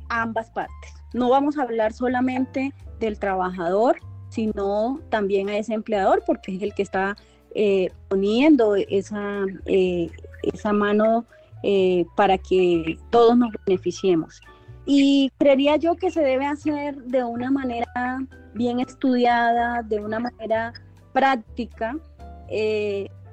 ambas 0.08 0.50
partes. 0.50 0.94
No 1.12 1.30
vamos 1.30 1.58
a 1.58 1.62
hablar 1.62 1.92
solamente 1.92 2.72
del 3.00 3.18
trabajador, 3.18 3.98
sino 4.28 5.00
también 5.08 5.48
a 5.48 5.56
ese 5.56 5.74
empleador, 5.74 6.22
porque 6.26 6.56
es 6.56 6.62
el 6.62 6.74
que 6.74 6.82
está 6.82 7.16
eh, 7.54 7.90
poniendo 8.08 8.74
esa, 8.74 9.44
eh, 9.64 10.10
esa 10.42 10.72
mano 10.72 11.24
eh, 11.62 12.04
para 12.16 12.36
que 12.36 12.98
todos 13.10 13.36
nos 13.36 13.50
beneficiemos. 13.66 14.40
Y 14.84 15.32
creería 15.38 15.76
yo 15.76 15.96
que 15.96 16.10
se 16.10 16.20
debe 16.20 16.46
hacer 16.46 16.96
de 16.96 17.24
una 17.24 17.50
manera 17.50 18.18
bien 18.54 18.80
estudiada, 18.80 19.82
de 19.82 20.00
una 20.00 20.20
manera 20.20 20.72
práctica, 21.12 21.96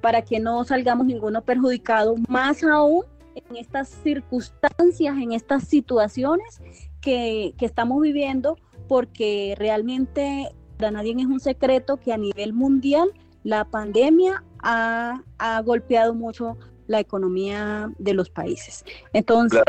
para 0.02 0.22
que 0.22 0.40
no 0.40 0.64
salgamos 0.64 1.06
ninguno 1.06 1.42
perjudicado, 1.44 2.16
más 2.28 2.64
aún 2.64 3.04
en 3.36 3.56
estas 3.58 3.90
circunstancias, 3.90 5.18
en 5.18 5.32
estas 5.32 5.68
situaciones 5.68 6.62
que, 7.02 7.54
estamos 7.60 8.02
viviendo, 8.02 8.58
porque 8.88 9.56
realmente 9.58 10.50
para 10.78 10.92
nadie 10.92 11.16
es 11.18 11.26
un 11.26 11.40
secreto 11.40 11.98
que 11.98 12.14
a 12.14 12.18
nivel 12.18 12.54
mundial 12.54 13.10
la 13.44 13.66
pandemia 13.66 14.44
ha, 14.60 15.22
golpeado 15.66 16.14
mucho 16.14 16.58
la 16.88 17.00
economía 17.00 17.92
de 17.98 18.14
los 18.14 18.30
países. 18.30 18.84
Entonces, 19.14 19.64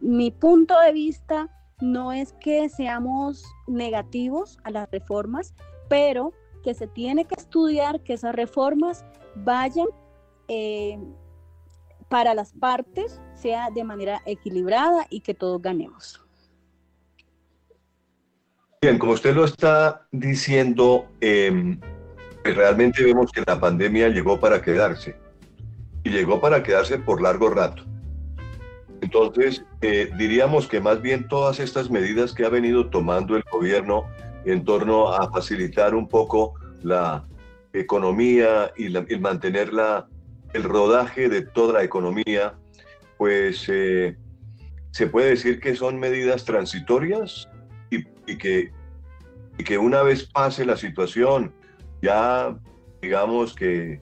mi 0.00 0.30
punto 0.30 0.78
de 0.80 0.92
vista 0.92 1.48
no 1.80 2.12
es 2.12 2.32
que 2.34 2.68
seamos 2.68 3.44
negativos 3.66 4.58
a 4.62 4.70
las 4.70 4.90
reformas, 4.90 5.54
pero 5.88 6.32
que 6.62 6.74
se 6.74 6.86
tiene 6.86 7.24
que 7.24 7.34
estudiar 7.36 8.00
que 8.00 8.14
esas 8.14 8.34
reformas 8.34 9.04
vayan 9.34 9.88
eh, 10.48 10.98
para 12.12 12.34
las 12.34 12.52
partes 12.52 13.22
sea 13.32 13.70
de 13.70 13.84
manera 13.84 14.20
equilibrada 14.26 15.06
y 15.08 15.20
que 15.20 15.32
todos 15.32 15.62
ganemos. 15.62 16.22
Bien, 18.82 18.98
como 18.98 19.12
usted 19.12 19.34
lo 19.34 19.46
está 19.46 20.06
diciendo, 20.10 21.06
em, 21.22 21.80
pues 22.42 22.54
realmente 22.54 23.02
vemos 23.02 23.32
que 23.32 23.42
la 23.46 23.58
pandemia 23.58 24.10
llegó 24.10 24.38
para 24.38 24.60
quedarse 24.60 25.16
y 26.04 26.10
llegó 26.10 26.38
para 26.38 26.62
quedarse 26.62 26.98
por 26.98 27.22
largo 27.22 27.48
rato. 27.48 27.82
Entonces, 29.00 29.64
eh, 29.80 30.12
diríamos 30.18 30.68
que 30.68 30.82
más 30.82 31.00
bien 31.00 31.26
todas 31.28 31.60
estas 31.60 31.88
medidas 31.88 32.34
que 32.34 32.44
ha 32.44 32.50
venido 32.50 32.90
tomando 32.90 33.36
el 33.36 33.44
gobierno 33.50 34.04
en 34.44 34.66
torno 34.66 35.14
a 35.14 35.32
facilitar 35.32 35.94
un 35.94 36.06
poco 36.06 36.52
la 36.82 37.24
economía 37.72 38.70
y, 38.76 38.90
la, 38.90 39.06
y 39.08 39.18
mantener 39.18 39.72
la, 39.72 40.08
el 40.52 40.64
rodaje 40.64 41.28
de 41.28 41.42
toda 41.42 41.74
la 41.74 41.84
economía, 41.84 42.54
pues 43.16 43.68
eh, 43.68 44.16
se 44.90 45.06
puede 45.06 45.30
decir 45.30 45.60
que 45.60 45.74
son 45.74 45.98
medidas 45.98 46.44
transitorias 46.44 47.48
y, 47.90 48.04
que, 48.36 48.70
que 49.64 49.78
una 49.78 50.02
vez 50.02 50.24
pase 50.24 50.64
la 50.64 50.76
situación, 50.76 51.52
ya 52.02 52.56
digamos 53.00 53.54
que 53.54 54.00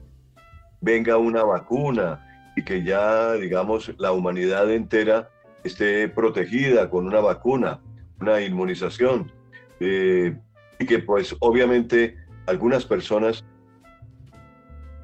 venga 0.81 1.17
una 1.17 1.43
vacuna 1.43 2.25
y 2.55 2.63
que 2.63 2.83
ya 2.83 3.33
digamos 3.33 3.93
la 3.97 4.11
humanidad 4.11 4.71
entera 4.71 5.29
esté 5.63 6.09
protegida 6.09 6.89
con 6.89 7.07
una 7.07 7.19
vacuna, 7.19 7.79
una 8.19 8.41
inmunización, 8.41 9.31
eh, 9.79 10.35
y 10.79 10.85
que 10.85 10.99
pues 10.99 11.35
obviamente 11.39 12.15
algunas 12.47 12.85
personas 12.85 13.45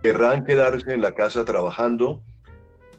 querrán 0.08 0.46
quedarse 0.46 0.94
en 0.94 1.02
la 1.02 1.12
casa 1.12 1.44
trabajando, 1.44 2.22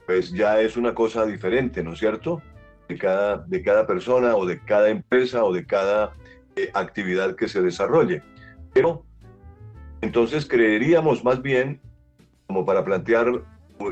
pues 0.05 0.31
ya 0.31 0.61
es 0.61 0.77
una 0.77 0.94
cosa 0.94 1.25
diferente, 1.25 1.83
¿no 1.83 1.94
es 1.94 1.99
cierto? 1.99 2.42
De 2.87 2.99
cada, 2.99 3.38
de 3.38 3.62
cada 3.62 3.87
persona 3.87 4.37
o 4.37 4.44
de 4.44 4.62
cada 4.62 4.90
empresa 4.90 5.42
o 5.42 5.51
de 5.55 5.64
cada 5.64 6.12
eh, 6.55 6.71
actividad 6.75 7.35
que 7.35 7.49
se 7.49 7.62
desarrolle. 7.62 8.23
Pero 8.75 9.07
entonces 10.03 10.44
creeríamos 10.44 11.25
más 11.25 11.40
bien, 11.40 11.81
como 12.47 12.66
para 12.66 12.85
plantear 12.85 13.42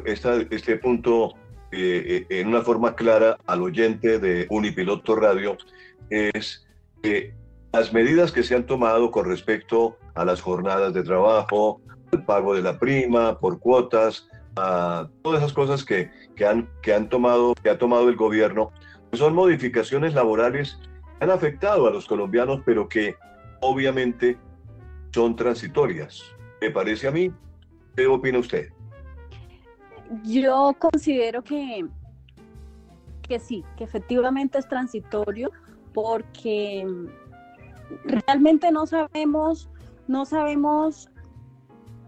esta, 0.05 0.37
este 0.51 0.77
punto 0.77 1.37
eh, 1.73 2.27
eh, 2.29 2.41
en 2.41 2.49
una 2.49 2.61
forma 2.61 2.95
clara 2.97 3.39
al 3.47 3.63
oyente 3.63 4.19
de 4.19 4.47
Unipiloto 4.51 5.17
Radio, 5.17 5.57
es 6.11 6.67
que 7.03 7.33
las 7.73 7.95
medidas 7.95 8.31
que 8.31 8.43
se 8.43 8.55
han 8.55 8.67
tomado 8.67 9.11
con 9.11 9.25
respecto 9.25 9.97
a 10.15 10.27
las 10.27 10.43
jornadas 10.43 10.93
de 10.93 11.03
trabajo, 11.03 11.81
el 12.17 12.25
pago 12.25 12.55
de 12.55 12.63
la 12.63 12.79
prima, 12.79 13.39
por 13.39 13.59
cuotas, 13.59 14.29
a 14.57 15.09
todas 15.23 15.43
esas 15.43 15.53
cosas 15.53 15.85
que, 15.85 16.11
que, 16.35 16.47
han, 16.47 16.69
que, 16.83 16.95
han 16.95 17.09
tomado, 17.09 17.55
que 17.55 17.71
ha 17.71 17.79
tomado 17.79 18.09
el 18.09 18.17
gobierno, 18.17 18.73
pues 19.11 19.21
son 19.21 19.35
modificaciones 19.35 20.15
laborales 20.15 20.79
que 21.19 21.25
han 21.25 21.31
afectado 21.31 21.87
a 21.87 21.91
los 21.91 22.07
colombianos, 22.07 22.63
pero 22.65 22.89
que 22.89 23.17
obviamente 23.61 24.39
son 25.13 25.37
transitorias. 25.37 26.23
Me 26.61 26.71
parece 26.71 27.09
a 27.09 27.11
mí. 27.11 27.31
¿Qué 27.95 28.07
opina 28.07 28.39
usted? 28.39 28.69
Yo 30.25 30.75
considero 30.79 31.43
que, 31.43 31.87
que 33.23 33.39
sí, 33.39 33.65
que 33.77 33.85
efectivamente 33.85 34.59
es 34.59 34.69
transitorio 34.69 35.51
porque 35.95 36.87
realmente 38.05 38.71
no 38.71 38.87
sabemos, 38.87 39.71
no 40.07 40.27
sabemos 40.27 41.09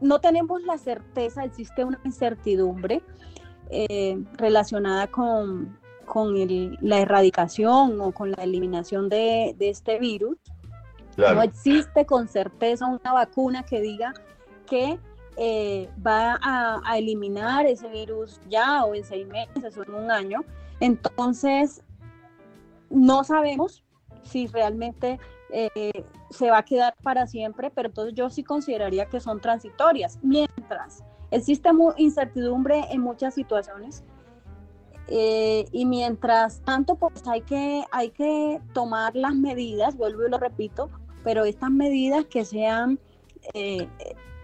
no 0.01 0.21
tenemos 0.21 0.63
la 0.63 0.79
certeza, 0.79 1.45
existe 1.45 1.85
una 1.85 2.01
incertidumbre 2.05 3.03
eh, 3.71 4.23
relacionada 4.35 5.07
con, 5.09 5.79
la 6.81 7.01
erradicación 7.01 8.01
o 8.01 8.13
con 8.13 8.31
la 8.31 8.43
eliminación 8.43 9.09
de, 9.09 9.55
este 9.61 9.99
virus. 9.99 10.39
No 11.17 11.43
existe 11.43 12.07
con 12.07 12.29
certeza 12.29 12.87
una 12.87 13.13
vacuna 13.13 13.65
que 13.65 13.81
diga 13.81 14.15
que 14.67 14.99
eh, 15.37 15.91
va 16.05 16.39
a, 16.41 16.99
eliminar 16.99 17.67
ese 17.67 17.89
virus 17.89 18.41
ya 18.49 18.85
o 18.85 18.95
en 18.95 19.05
seis 19.05 19.27
meses 19.27 19.77
o 19.77 19.83
en 19.83 19.95
un 19.95 20.11
año. 20.11 20.45
Entonces, 20.81 21.83
no 22.89 23.25
sabemos 23.25 23.85
si 24.23 24.47
realmente 24.47 25.19
eh, 25.51 26.05
se 26.31 26.51
va 26.51 26.59
a 26.59 26.65
quedar 26.65 26.95
para 27.03 27.27
siempre, 27.27 27.71
pero 27.71 27.89
entonces 27.89 28.15
yo 28.15 28.31
sí 28.31 28.45
consideraría 28.45 29.07
que 29.07 29.21
son 29.21 29.41
transitorias, 29.41 30.19
mientras 30.23 31.03
existe 31.31 31.71
incertidumbre 31.97 32.85
en 32.91 33.01
muchas 33.01 33.35
situaciones. 33.35 34.05
Eh, 35.11 35.67
y 35.73 35.87
mientras 35.87 36.61
tanto, 36.61 36.97
pues 36.97 37.27
hay 37.27 37.41
que, 37.41 37.83
hay 37.91 38.11
que 38.11 38.61
tomar 38.75 39.17
las 39.17 39.35
medidas, 39.35 39.97
vuelvo 39.97 40.27
y 40.27 40.31
lo 40.31 40.39
repito, 40.39 40.91
pero 41.25 41.45
estas 41.45 41.71
medidas 41.71 42.27
que 42.27 42.45
sean 42.45 42.99
eh, 43.55 43.89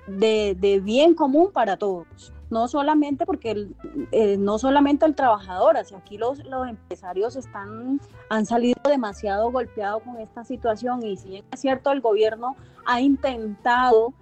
de, 0.06 0.56
de, 0.58 0.80
bien 0.80 1.14
común 1.14 1.50
para 1.52 1.76
todos. 1.76 2.32
No 2.50 2.68
solamente 2.68 3.26
porque 3.26 3.68
eh, 4.12 4.36
no 4.36 4.58
solamente 4.58 5.06
el 5.06 5.14
trabajador, 5.14 5.76
así 5.76 5.94
aquí 5.94 6.18
los, 6.18 6.44
los 6.44 6.68
empresarios 6.68 7.36
están, 7.36 8.00
han 8.28 8.46
salido 8.46 8.80
demasiado 8.84 9.50
golpeados 9.50 10.02
con 10.02 10.18
esta 10.20 10.44
situación 10.44 11.04
y 11.04 11.16
si 11.16 11.36
es 11.36 11.60
cierto 11.60 11.90
el 11.90 12.00
gobierno 12.00 12.56
ha 12.86 13.00
intentado 13.00 14.12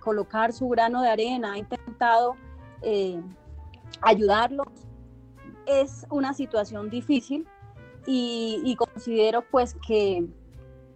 colocar 0.00 0.52
su 0.52 0.68
grano 0.68 1.00
de 1.00 1.08
arena, 1.08 1.54
ha 1.54 1.58
intentado 1.58 2.36
ayudarlos 4.02 4.66
es 5.68 6.06
una 6.10 6.32
situación 6.32 6.90
difícil 6.90 7.46
y, 8.06 8.74
considero 8.76 9.42
pues 9.42 9.76
que 9.86 10.26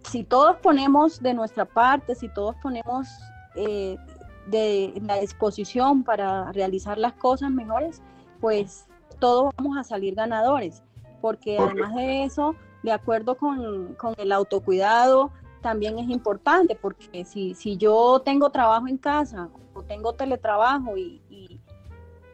si 0.09 0.23
todos 0.23 0.57
ponemos 0.57 1.21
de 1.21 1.35
nuestra 1.35 1.63
parte, 1.63 2.15
si 2.15 2.27
todos 2.27 2.55
ponemos 2.61 3.07
eh, 3.55 3.97
de 4.47 4.93
la 5.05 5.19
disposición 5.19 6.03
para 6.03 6.51
realizar 6.51 6.97
las 6.97 7.13
cosas 7.13 7.51
mejores, 7.51 8.01
pues 8.39 8.87
todos 9.19 9.53
vamos 9.57 9.77
a 9.77 9.83
salir 9.83 10.15
ganadores, 10.15 10.83
porque 11.21 11.57
además 11.57 11.95
de 11.95 12.23
eso, 12.25 12.55
de 12.83 12.91
acuerdo 12.91 13.37
con, 13.37 13.95
el 14.17 14.31
autocuidado, 14.31 15.31
también 15.61 15.97
es 15.97 16.09
importante, 16.09 16.75
porque 16.75 17.23
si, 17.23 17.53
si 17.53 17.77
yo 17.77 18.21
tengo 18.25 18.49
trabajo 18.49 18.87
en 18.87 18.97
casa 18.97 19.49
o 19.73 19.81
tengo 19.83 20.13
teletrabajo 20.13 20.97
y, 20.97 21.21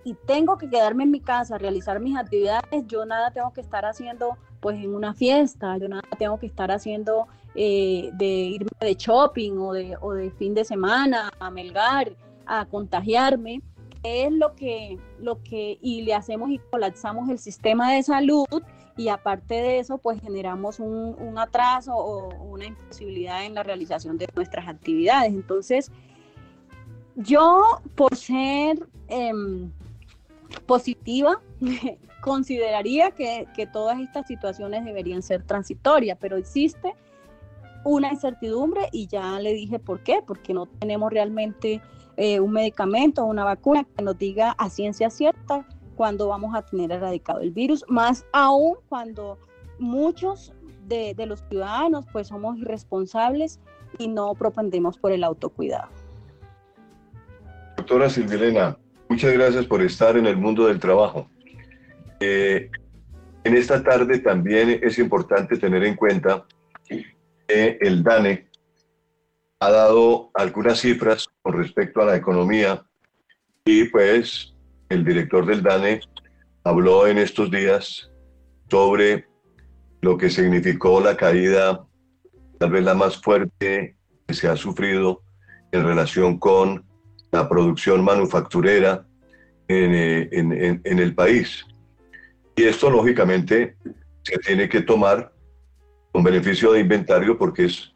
y 0.04 0.14
tengo 0.26 0.58
que 0.58 0.70
quedarme 0.70 1.04
en 1.04 1.12
mi 1.12 1.20
casa, 1.20 1.58
realizar 1.58 2.00
mis 2.00 2.18
actividades, 2.18 2.88
yo 2.88 3.06
nada 3.06 3.32
tengo 3.32 3.54
que 3.54 3.62
estar 3.62 3.86
haciendo 3.86 4.38
pues 4.60 4.78
en 4.78 4.94
una 4.94 5.14
fiesta, 5.14 5.78
yo 5.78 5.88
nada 5.88 6.04
tengo 6.18 6.40
que 6.40 6.46
estar 6.46 6.72
haciendo 6.72 7.28
eh, 7.56 8.10
de 8.14 8.26
irme 8.26 8.70
de 8.80 8.96
shopping 8.96 9.58
o 9.58 9.74
de, 9.74 9.98
o 10.02 10.14
de 10.14 10.32
fin 10.32 10.54
de 10.54 10.66
semana 10.66 11.32
a 11.40 11.50
melgar, 11.50 12.12
a 12.46 12.66
contagiarme, 12.66 13.62
es 14.04 14.32
lo 14.32 14.56
que, 14.56 14.98
lo 15.20 15.42
que, 15.44 15.78
y 15.82 16.04
le 16.04 16.14
hacemos 16.14 16.50
y 16.52 16.58
colapsamos 16.58 17.30
el 17.30 17.40
sistema 17.40 17.94
de 17.94 18.04
salud 18.04 18.46
y 18.96 19.10
aparte 19.10 19.56
de 19.56 19.80
eso, 19.80 19.98
pues 19.98 20.22
generamos 20.22 20.80
un, 20.80 21.16
un 21.20 21.38
atraso 21.38 21.94
o 21.96 22.34
una 22.46 22.66
imposibilidad 22.66 23.46
en 23.46 23.54
la 23.54 23.64
realización 23.64 24.18
de 24.18 24.28
nuestras 24.36 24.68
actividades. 24.68 25.32
Entonces, 25.34 25.92
yo 27.16 27.82
por 27.96 28.16
ser... 28.16 28.88
Em, 29.08 29.72
positiva, 30.66 31.42
consideraría 32.22 33.12
que, 33.12 33.48
todas 33.72 34.00
estas 34.00 34.28
situaciones 34.28 34.86
deberían 34.86 35.22
ser 35.22 35.44
transitorias, 35.44 36.18
pero 36.20 36.38
existe 36.38 36.96
una 37.84 38.12
incertidumbre 38.12 38.90
y 38.92 39.08
ya 39.08 39.40
le 39.40 39.54
dije 39.54 39.80
por 39.80 40.02
qué, 40.02 40.22
porque 40.26 40.54
no 40.54 40.66
tenemos 40.66 41.12
realmente 41.12 41.82
eh, 42.18 42.40
un 42.40 42.52
medicamento 42.52 43.24
o 43.24 43.28
una 43.28 43.46
vacuna 43.46 43.86
que 43.96 44.04
nos 44.04 44.18
diga 44.18 44.52
a 44.52 44.70
ciencia 44.70 45.10
cierta 45.10 45.66
cuándo 45.96 46.28
vamos 46.28 46.56
a 46.56 46.62
tener 46.62 46.92
erradicado 46.92 47.40
el 47.40 47.52
virus, 47.52 47.86
más 47.88 48.26
aún 48.34 48.78
cuando 48.90 49.38
muchos 49.80 50.54
de, 50.88 51.14
de 51.14 51.26
los 51.26 51.42
ciudadanos 51.50 52.06
pues 52.12 52.28
somos 52.28 52.58
irresponsables 52.58 53.60
y 53.98 54.08
no 54.08 54.34
propendemos 54.34 54.98
por 54.98 55.12
el 55.12 55.24
autocuidado. 55.24 55.90
Doctora 57.78 58.10
Silvilena, 58.10 58.78
Muchas 59.10 59.34
gracias 59.34 59.66
por 59.66 59.82
estar 59.82 60.18
en 60.18 60.28
el 60.28 60.38
mundo 60.38 60.68
del 60.68 60.80
trabajo. 60.80 61.28
Eh, 62.20 62.70
en 63.44 63.56
esta 63.56 63.84
tarde 63.84 64.20
también 64.20 64.80
es 64.84 65.00
importante 65.00 65.58
tener 65.58 65.84
en 65.84 65.96
cuenta 65.96 66.46
que 66.88 67.78
el 67.82 68.04
DANE 68.04 68.48
ha 69.60 69.72
dado 69.72 70.32
algunas 70.34 70.80
cifras 70.80 71.28
con 71.42 71.54
respecto 71.54 72.02
a 72.02 72.06
la 72.06 72.16
economía 72.16 72.84
y 73.66 73.86
pues 73.86 74.54
el 74.90 75.04
director 75.04 75.46
del 75.46 75.64
DANE 75.64 76.02
habló 76.64 77.08
en 77.08 77.18
estos 77.18 77.50
días 77.52 78.12
sobre 78.70 79.26
lo 80.02 80.18
que 80.18 80.30
significó 80.30 81.02
la 81.02 81.18
caída, 81.18 81.86
tal 82.58 82.72
vez 82.72 82.84
la 82.84 82.94
más 82.94 83.18
fuerte 83.18 83.96
que 84.28 84.34
se 84.34 84.48
ha 84.48 84.56
sufrido 84.56 85.22
en 85.72 85.84
relación 85.84 86.40
con 86.40 86.86
la 87.32 87.48
producción 87.48 88.04
manufacturera 88.04 89.06
eh, 89.68 90.30
en, 90.32 90.82
en, 90.84 91.00
el 91.00 91.14
país. 91.14 91.66
Y 92.60 92.66
esto, 92.66 92.90
lógicamente, 92.90 93.78
se 94.22 94.38
tiene 94.40 94.68
que 94.68 94.82
tomar 94.82 95.32
con 96.12 96.24
beneficio 96.24 96.74
de 96.74 96.82
inventario 96.82 97.38
porque, 97.38 97.64
es, 97.64 97.94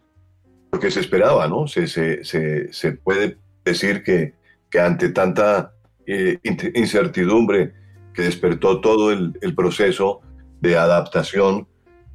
porque 0.71 0.89
se 0.89 1.01
esperaba, 1.01 1.49
¿no? 1.49 1.67
Se, 1.67 1.85
se, 1.85 2.23
se, 2.23 2.71
se 2.71 2.93
puede 2.93 3.39
decir 3.65 4.03
que, 4.03 4.35
que 4.71 4.79
ante 4.79 5.09
tanta 5.09 5.73
eh, 6.07 6.39
incertidumbre 6.75 7.73
que 8.13 8.21
despertó 8.21 8.79
todo 8.79 9.11
el, 9.11 9.37
el 9.41 9.53
proceso 9.53 10.21
de 10.61 10.77
adaptación 10.77 11.67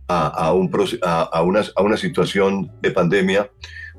a, 0.07 0.29
a, 0.29 0.55
un, 0.55 0.71
a, 1.03 1.23
a, 1.25 1.43
una, 1.43 1.61
a 1.77 1.83
una 1.83 1.99
situación 1.99 2.73
de 2.81 2.93
pandemia, 2.93 3.51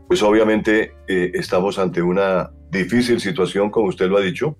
pues 0.07 0.23
obviamente 0.23 0.95
eh, 1.07 1.33
estamos 1.35 1.77
ante 1.77 2.01
una 2.01 2.49
difícil 2.71 3.19
situación, 3.19 3.69
como 3.69 3.89
usted 3.89 4.07
lo 4.07 4.17
ha 4.17 4.21
dicho, 4.21 4.57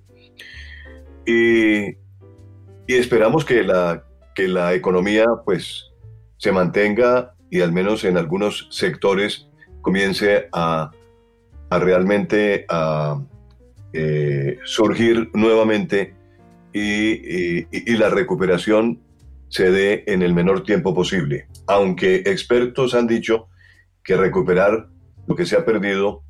y, 1.25 1.97
esperamos 2.95 3.45
que 3.45 3.63
la, 3.63 4.03
que 4.35 4.47
la 4.47 4.73
economía 4.73 5.25
pues 5.45 5.91
se 6.37 6.51
mantenga 6.51 7.35
y 7.49 7.61
al 7.61 7.71
menos 7.71 8.03
en 8.03 8.17
algunos 8.17 8.67
sectores 8.71 9.47
comience 9.81 10.49
a, 10.51 10.91
realmente 11.69 12.65
a 12.69 13.21
eh, 13.93 14.57
surgir 14.65 15.29
nuevamente 15.33 16.15
y, 16.73 17.65
y, 17.71 17.97
la 17.97 18.09
recuperación 18.09 19.01
se 19.47 19.71
dé 19.71 20.03
en 20.05 20.21
el 20.21 20.33
menor 20.33 20.63
tiempo 20.63 20.93
posible. 20.93 21.47
Aunque 21.67 22.17
expertos 22.17 22.93
han 22.93 23.07
dicho 23.07 23.47
que 24.03 24.15
recuperar 24.15 24.87
lo 25.27 25.35
que 25.35 25.45
se 25.45 25.55
ha 25.55 25.65
perdido 25.65 26.23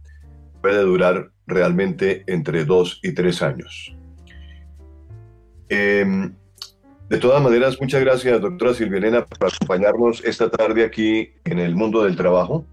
puede 0.61 0.81
durar 0.81 1.31
realmente 1.45 2.23
entre 2.27 2.65
dos 2.65 2.99
y 3.03 3.13
tres 3.13 3.41
años. 3.41 3.95
Em, 5.69 6.35
de 7.09 7.17
todas 7.17 7.41
maneras, 7.41 7.77
muchas 7.81 8.01
gracias, 8.01 8.39
doctora 8.39 8.73
Silviana, 8.73 9.25
por 9.25 9.49
acompañarnos 9.51 10.23
esta 10.23 10.49
tarde 10.49 10.83
aquí 10.83 11.33
en 11.43 11.57
el 11.57 11.75
mundo 11.75 12.03
del 12.03 12.15
trabajo, 12.15 12.65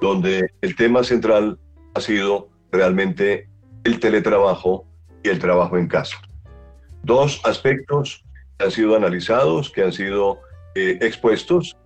donde 0.00 0.50
el 0.62 0.74
tema 0.76 1.04
central 1.04 1.58
ha 1.94 2.00
sido 2.00 2.48
realmente 2.72 3.48
el 3.84 4.00
teletrabajo 4.00 4.86
y 5.22 5.28
el 5.28 5.38
trabajo 5.38 5.76
en 5.76 5.88
casa. 5.88 6.16
Dos 7.02 7.42
aspectos 7.44 8.24
que 8.56 8.64
han 8.64 8.70
sido 8.70 8.96
analizados, 8.96 9.70
que 9.70 9.82
han 9.82 9.92
sido 9.92 10.40
eh, 10.74 10.98
expuestos 11.02 11.76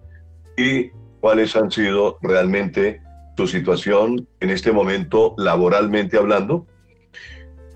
y 0.56 0.90
cuáles 1.18 1.56
han 1.56 1.72
sido 1.72 2.18
realmente 2.22 3.02
su 3.36 3.48
situación 3.48 4.28
en 4.38 4.50
este 4.50 4.70
momento 4.70 5.34
laboralmente 5.38 6.16
hablando. 6.16 6.66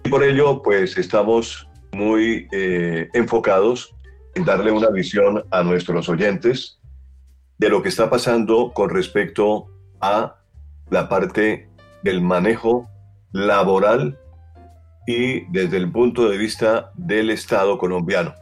Y 0.04 0.08
por 0.08 0.22
ello, 0.22 0.62
pues 0.62 0.96
estamos 0.98 1.68
muy 1.92 2.46
eh, 2.52 3.08
enfocados 3.12 3.94
en 4.03 4.03
darle 4.44 4.72
una 4.72 4.90
visión 4.90 5.44
a 5.50 5.62
nuestros 5.62 6.08
oyentes 6.08 6.80
de 7.58 7.68
lo 7.68 7.82
que 7.82 7.88
está 7.88 8.10
pasando 8.10 8.72
con 8.72 8.90
respecto 8.90 9.68
a 10.00 10.36
la 10.90 11.08
parte 11.08 11.68
del 12.02 12.20
manejo 12.20 12.88
laboral 13.32 14.18
y 15.06 15.40
desde 15.52 15.76
el 15.76 15.90
punto 15.90 16.28
de 16.28 16.38
vista 16.38 16.92
del 16.94 17.30
Estado 17.30 17.78
colombiano. 17.78 18.34